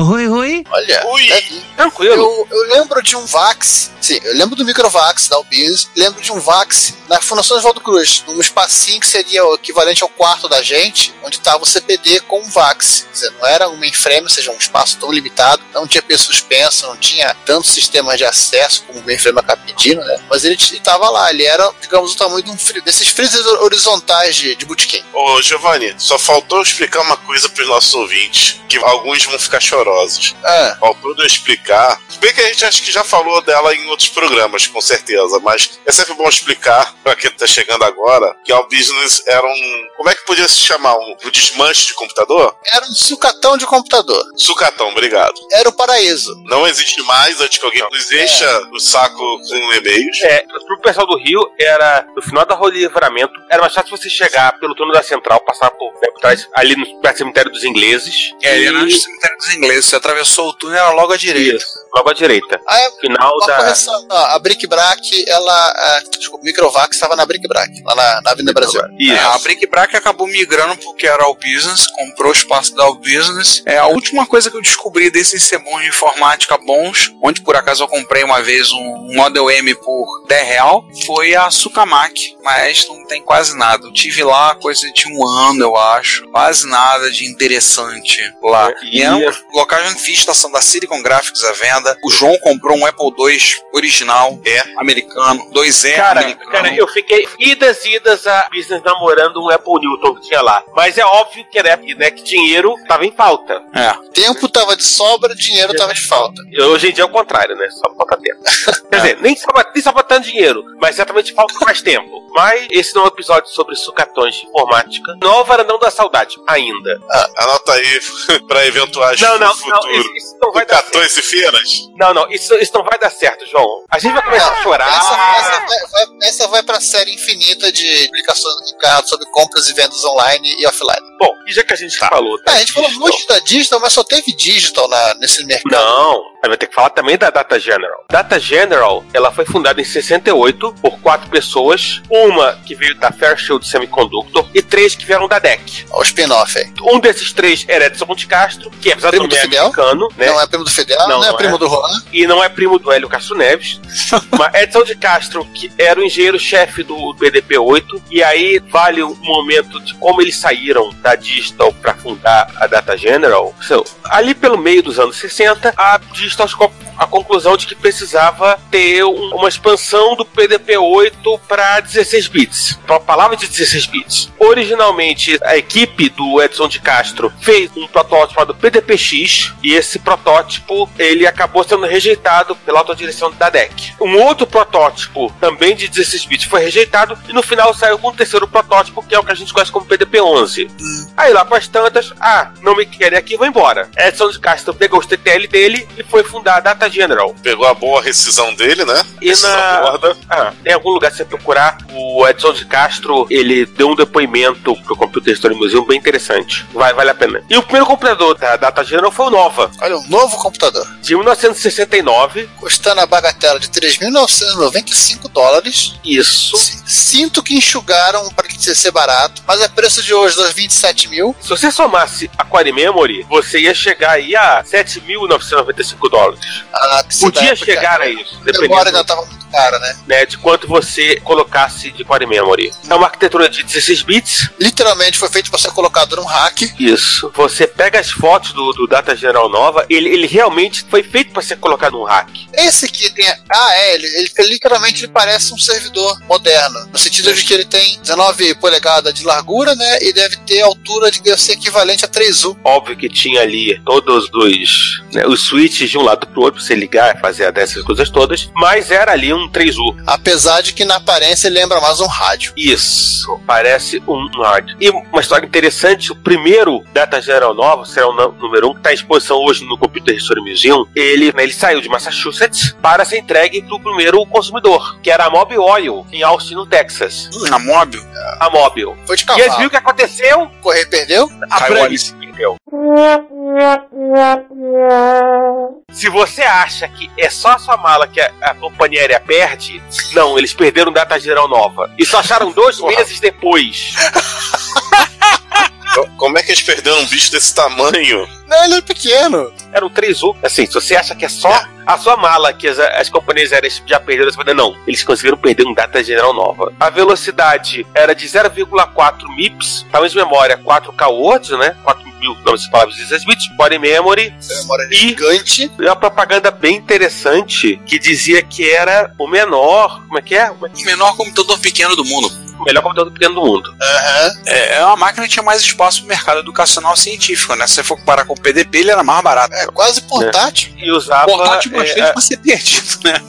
[0.71, 1.27] Olha, Ui.
[1.29, 2.15] deve- Tranquilo.
[2.15, 6.33] eu, eu lembro de um Vax, sim, eu lembro do Microvax da Albiz, lembro de
[6.33, 10.63] um Vax na Fundação Oswaldo Cruz, num espacinho que seria o equivalente ao quarto da
[10.63, 13.07] gente, onde estava o CPD com um Vax.
[13.09, 16.17] Quer dizer, não era um mainframe, ou seja, um espaço tão limitado, não tinha P
[16.17, 20.21] suspenso, não tinha tantos sistemas de acesso como o mainframe acaba pedindo, né?
[20.29, 24.55] Mas ele estava lá, ele era, digamos, o tamanho de um desses freezers horizontais de,
[24.55, 25.05] de bootcamp.
[25.13, 30.35] Ô, Giovanni, só faltou explicar uma coisa pros nossos ouvintes, que alguns vão ficar chorosos.
[30.45, 32.01] Ah, Faltou eu explicar.
[32.09, 35.39] Se bem que a gente acho que já falou dela em outros programas, com certeza,
[35.41, 39.89] mas é sempre bom explicar pra quem tá chegando agora que o business era um.
[39.97, 40.95] Como é que podia se chamar?
[40.97, 42.57] Um, um desmanche de computador?
[42.73, 44.25] era um sucatão de computador.
[44.37, 45.35] Sucatão, obrigado.
[45.53, 46.35] Era o paraíso.
[46.45, 50.21] Não existe mais antes que alguém nos encha o saco com e-mails.
[50.23, 54.09] É, pro pessoal do Rio, era no final da Rua Livramento, era mais fácil você
[54.09, 57.51] chegar pelo túnel da Central, passar por, né, por trás, ali no perto do cemitério
[57.51, 58.35] dos ingleses.
[58.43, 58.67] É, e...
[58.67, 59.85] era no cemitério dos ingleses.
[59.87, 61.57] Você atravessou o túnel, era logo à direita.
[61.57, 62.61] Isso, logo à direita.
[62.69, 63.57] Ah, é, Final da.
[63.57, 64.07] correção.
[64.11, 65.53] a Brick Brack, ela.
[65.71, 68.81] A, desculpa, o Microvax estava na Brick Brack, lá na, na Avenida Brasil.
[68.99, 69.13] Isso.
[69.15, 72.95] É, a Brick Brack acabou migrando porque era All Business, comprou o espaço da All
[72.95, 73.63] Business.
[73.67, 77.83] É, a última coisa que eu descobri desses sebons de informática bons, onde por acaso
[77.83, 83.07] eu comprei uma vez um Model M por 10 real, foi a Sucamac, mas não
[83.07, 83.87] tem quase nada.
[83.87, 86.27] Eu tive lá coisa de um ano, eu acho.
[86.31, 88.71] Quase nada de interessante lá.
[88.71, 91.80] É, e- E era um local onde fiz estação da Silicon Graphics à venda.
[92.03, 93.39] O João comprou um Apple II
[93.73, 94.63] original, É.
[94.79, 96.51] americano, 2E Cara, americano.
[96.51, 100.63] cara, eu fiquei idas e idas a business namorando um Apple Newton que tinha lá.
[100.75, 103.63] Mas é óbvio que era né, que dinheiro tava em falta.
[103.75, 103.93] É.
[104.13, 106.43] Tempo tava de sobra, dinheiro tava de falta.
[106.71, 107.69] Hoje em dia é o contrário, né?
[107.71, 108.41] Só falta tempo.
[108.91, 112.29] Quer dizer, nem só, nem só dinheiro, mas certamente falta mais tempo.
[112.35, 115.17] Mas esse não é um episódio sobre sucatões de informática.
[115.23, 117.01] Não é o varandão da saudade, ainda.
[117.11, 118.01] Ah, anota aí
[118.49, 120.01] pra eventuais Não, não, não, futuro.
[120.01, 121.19] isso, isso não vai dar certo.
[121.19, 121.70] E feiras.
[121.97, 123.85] Não, não, isso, isso não vai dar certo, João.
[123.91, 124.89] A gente vai começar a chorar.
[124.89, 129.73] Essa, essa vai, vai- essa vai pra série infinita de publicações encarnadas sobre compras e
[129.75, 131.01] vendas online e offline.
[131.19, 132.39] Bom, e já que a gente falou.
[132.41, 135.45] É, da a gente falou digital- muito da digital, mas só teve digital na, nesse
[135.45, 135.71] mercado.
[135.73, 138.05] Não, aí vai ter que falar também da Data General.
[138.11, 143.67] Data General, ela foi fundada em 68 por quatro pessoas, uma que veio da Fairchild
[143.67, 145.87] Semiconductor e três que vieram da DEC.
[145.93, 146.73] O spin-off aí.
[146.83, 150.27] Um desses três era Edson Monte Castro, que apesar Primo do nome americano, né?
[150.27, 151.59] Não é primo do Fidel, Não, não, é não primo é.
[151.59, 152.03] do Juan.
[152.13, 153.81] e não é primo do Hélio Castro Neves.
[154.37, 159.81] Mas Edson de Castro, que era o engenheiro-chefe do BDP-8, e aí vale o momento
[159.81, 163.55] de como eles saíram da Digital para fundar a Data General.
[163.61, 166.01] So, ali pelo meio dos anos 60, a
[166.31, 172.29] Digital chegou à conclusão de que precisava ter um- uma expansão do PDP-8 para 16
[172.29, 172.79] bits.
[172.85, 174.31] Então, a palavra de 16 bits.
[174.39, 180.89] Originalmente, a equipe do Edson de Castro fez um protótipo chamado PDP-X, e esse protótipo
[180.99, 183.93] ele acabou sendo rejeitado pela autodireção da DEC.
[184.01, 188.15] Um outro protótipo, também de 16 bits, foi rejeitado, e no final saiu com um
[188.15, 190.71] terceiro protótipo, que é o que a gente conhece como PDP-11.
[191.17, 193.89] Aí lá com as tantas, ah, não me querem aqui, vou embora.
[193.97, 196.61] Edson de Castro pegou os TTL dele e foi fundar a
[196.91, 197.35] General.
[197.43, 199.03] Pegou a boa rescisão dele, né?
[199.21, 199.81] E Rescisão na.
[199.81, 200.17] gorda.
[200.29, 204.97] Ah, tem algum lugar você procurar, o Edson de Castro, ele deu um depoimento pro
[204.97, 206.67] Computer History Museum bem interessante.
[206.73, 207.43] Vai, vale a pena.
[207.49, 210.87] E o primeiro computador da Data General foi o Nova, Olha, um novo computador.
[211.01, 212.49] de 1969.
[212.59, 215.95] Custando a bagatela de 3.995 dólares.
[216.05, 216.57] Isso.
[216.57, 221.35] S- Sinto que enxugaram para ser barato, mas é preço de hoje dos 27 mil.
[221.41, 226.63] Se você somasse a Core Memory, você ia chegar aí a 7.995 dólares.
[226.73, 229.97] A Podia chegar a isso, A memória dependendo ainda estava cara, né?
[230.07, 232.73] né, de quanto você colocasse de Core Memory.
[232.89, 234.51] É uma arquitetura de 16 bits.
[234.59, 236.63] Literalmente foi feito para ser colocado num hack.
[236.79, 237.31] Isso.
[237.35, 241.43] Você pega as fotos do, do Data General Nova, ele, ele realmente foi feito para
[241.43, 242.29] ser colocado num hack.
[242.55, 243.27] Esse aqui tem.
[243.51, 246.89] Ah, é, ele, ele- ele literalmente ele parece um servidor moderno.
[246.93, 249.99] No sentido de que ele tem 19 polegadas de largura, né?
[250.03, 252.57] E deve ter altura de deve ser equivalente a 3U.
[252.65, 256.67] Óbvio que tinha ali todos os, né, os switches de um lado pro outro, pra
[256.67, 259.97] você ligar e fazer dessas coisas todas, mas era ali um 3U.
[260.07, 262.53] Apesar de que na aparência ele lembra mais um rádio.
[262.57, 264.77] Isso, parece um hard.
[264.81, 268.73] E uma história interessante, o primeiro Data General Nova, será o nú- número 1, um,
[268.75, 272.75] que está em exposição hoje no Computer History Museum, ele, né, ele saiu de Massachusetts
[272.83, 276.67] para ser entregue para o primeiro consumidor, que era a Mobil Oil, em Austin, no
[276.67, 277.29] Texas.
[277.49, 278.03] Na móvel,
[278.41, 278.97] A Mobil.
[279.07, 279.57] Foi de E eles cavalo.
[279.57, 280.51] viram o que aconteceu?
[280.63, 281.31] Correio perdeu?
[281.51, 282.57] A perdeu.
[285.93, 289.81] Se você acha que é só a sua mala que a, a companhia aérea perde,
[290.13, 291.89] não, eles perderam data geral nova.
[291.97, 292.97] E só acharam dois Porra.
[292.97, 293.95] meses depois.
[296.19, 298.29] Como é que eles perderam um bicho desse tamanho?
[298.51, 299.53] Não, ele é pequeno.
[299.73, 300.37] Era um 3U.
[300.43, 301.49] Assim, se você acha que é só
[301.87, 304.77] a sua mala que as, as companhias aéreas já perderam, você não.
[304.87, 306.73] Eles conseguiram perder um data geral nova.
[306.81, 311.77] A velocidade era de 0,4 MIPS, de memória 4K words, né?
[311.87, 315.71] 4.900 palavras e 16 bits, body memory, Memória E- gigante.
[315.79, 320.03] e uma propaganda bem interessante que dizia que era o menor.
[320.07, 320.51] Como é que é?
[320.51, 322.29] o menor computador pequeno do mundo.
[322.61, 323.75] O melhor computador pequeno do mundo.
[323.81, 324.33] Aham.
[324.47, 327.67] É, é uma máquina que tinha mais espaço no mercado educacional científico, né?
[327.67, 329.55] Se você for comparar com PDP, ele era mais barato.
[329.55, 330.73] É quase portátil.
[330.77, 331.27] E usava.
[331.27, 333.23] Portátil é, bastante pra ser perdido, né?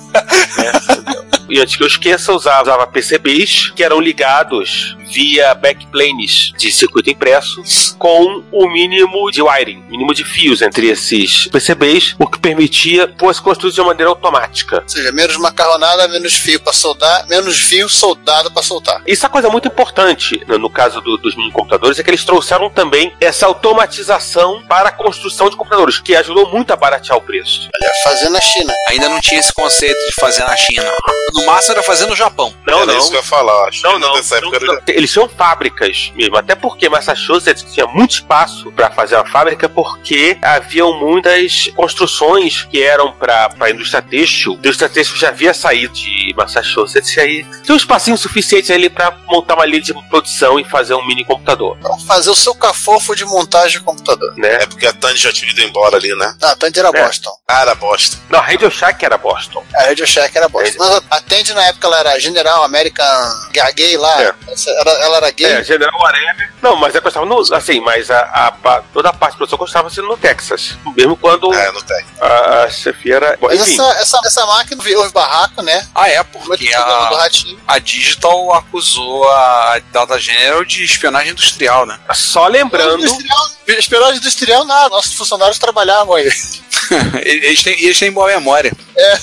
[1.52, 7.10] E antes que eu esqueça, usava, usava PCBs que eram ligados via backplanes de circuito
[7.10, 7.62] impresso
[7.99, 13.36] com o mínimo de wiring, mínimo de fios entre esses PCBs, o que permitia pôr
[13.41, 14.82] construídos de uma maneira automática.
[14.82, 19.02] Ou seja, menos macarronada, menos fio pra soldar, menos fio soldado pra soltar.
[19.06, 22.24] Isso é uma coisa muito importante no, no caso do- dos minicomputadores, é que eles
[22.24, 27.22] trouxeram também essa automatização para a construção de computadores, que ajudou muito a baratear o
[27.22, 27.68] preço.
[27.82, 28.74] Olha, fazendo na China.
[28.89, 30.89] Ainda não tinha esse conceito de fazer na China.
[31.34, 32.54] No máximo era fazer no Japão.
[32.66, 32.98] Não, era não.
[33.00, 33.68] isso que eu ia falar.
[33.68, 34.14] Acho Não, que não.
[34.16, 34.82] Nessa época Não, era...
[34.88, 34.94] não.
[34.96, 36.38] eles tinham fábricas mesmo.
[36.38, 42.82] Até porque Massachusetts tinha muito espaço para fazer uma fábrica, porque haviam muitas construções que
[42.82, 44.54] eram para a indústria têxtil.
[44.54, 48.89] A indústria têxtil já havia saído de Massachusetts e aí tinha um espacinho suficiente ali
[48.89, 51.78] para montar uma linha de produção e fazer um mini computador.
[51.78, 54.34] Pra fazer o seu cafofo de montagem de computador.
[54.38, 54.56] Né?
[54.64, 56.36] É porque a Tandy já tinha ido embora ali, né?
[56.42, 57.06] Ah, a Tandy era É.
[57.06, 57.32] Boston.
[57.48, 58.18] Ah, era bosta.
[58.30, 59.64] Não, a Radio Shack era Boston.
[59.76, 60.78] A Radio Shack era Boston.
[60.80, 64.22] Mas a Tandy na época ela era General American Gay lá.
[64.22, 64.34] É.
[64.68, 65.46] Ela, ela era gay.
[65.52, 66.52] É, General Whatever.
[66.62, 67.40] Não, mas ela costava no.
[67.54, 70.76] Assim, mas a, a- a- toda a parte de produção costava sendo no Texas.
[70.96, 72.06] Mesmo quando É, não tem.
[72.20, 73.38] a, a chefia era.
[73.40, 73.74] Bom, enfim.
[73.74, 75.88] essa, essa, essa máquina houve barraco, né?
[75.96, 77.60] Ah, é, porque a, ratinho.
[77.68, 82.00] a Digital acusou a Data General de espionagem industrial, né?
[82.14, 83.00] Só lembrando.
[83.04, 84.90] Industrial, espionagem industrial nada.
[84.90, 86.26] Nossos funcionários trabalhavam aí.
[87.24, 88.72] eles, têm, eles têm boa memória.
[88.96, 89.20] né?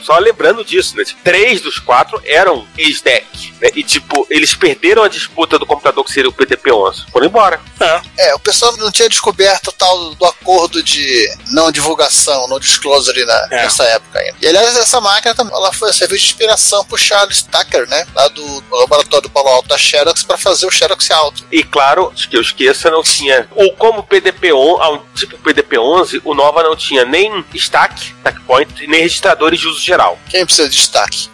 [0.00, 1.04] Só lembrando disso, né?
[1.22, 3.54] Três dos quatro eram ex-deck.
[3.60, 3.70] Né?
[3.74, 7.06] E, tipo, eles perderam a disputa do computador que seria o PTP-11.
[7.10, 7.60] Foram embora.
[8.18, 13.24] É, o pessoal não tinha descoberto o tal do acordo de não divulgação, no disclosure
[13.24, 13.62] na, É.
[13.62, 14.36] nessa época ainda.
[14.40, 18.06] E aliás, essa máquina também, ela foi serviu de inspiração pro Charles Tucker, né?
[18.14, 21.44] Lá do, laboratório do Palo Alto da Xerox para fazer o Xerox Alto.
[21.50, 23.48] E claro, que eu esqueça, não tinha.
[23.54, 29.00] Ou como PDP-11, ao tipo PDP-11, o Nova não tinha nem stack, stack point, nem
[29.00, 30.18] registradores de uso geral.
[30.28, 30.76] Quem precisa de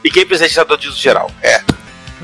[0.05, 1.31] E quem precisa de uso geral?
[1.43, 1.63] É.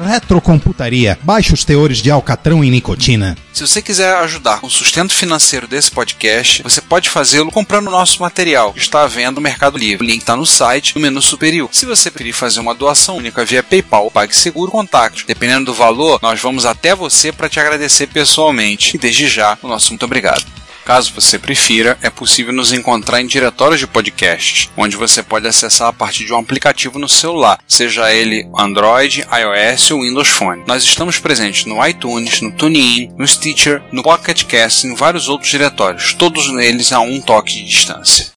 [0.05, 1.19] Retrocomputaria.
[1.23, 3.37] Baixos teores de alcatrão e nicotina.
[3.53, 7.91] Se você quiser ajudar com o sustento financeiro desse podcast, você pode fazê-lo comprando o
[7.91, 10.05] nosso material, que está à venda no Mercado Livre.
[10.05, 11.69] O link está no site, no menu superior.
[11.73, 15.25] Se você preferir fazer uma doação única via PayPal ou PagSeguro, contacte.
[15.27, 18.97] Dependendo do valor, nós vamos até você para te agradecer pessoalmente.
[18.97, 20.45] E desde já, o nosso muito obrigado.
[20.87, 25.89] Caso você prefira, é possível nos encontrar em diretórios de podcasts, onde você pode acessar
[25.89, 30.63] a partir de um aplicativo no celular, seja ele Android, iOS ou Windows Phone.
[30.65, 35.29] Nós estamos presentes no iTunes, no TuneIn, no Stitcher, no Pocket Cast e em vários
[35.29, 38.36] outros diretórios, todos eles a um toque de distância.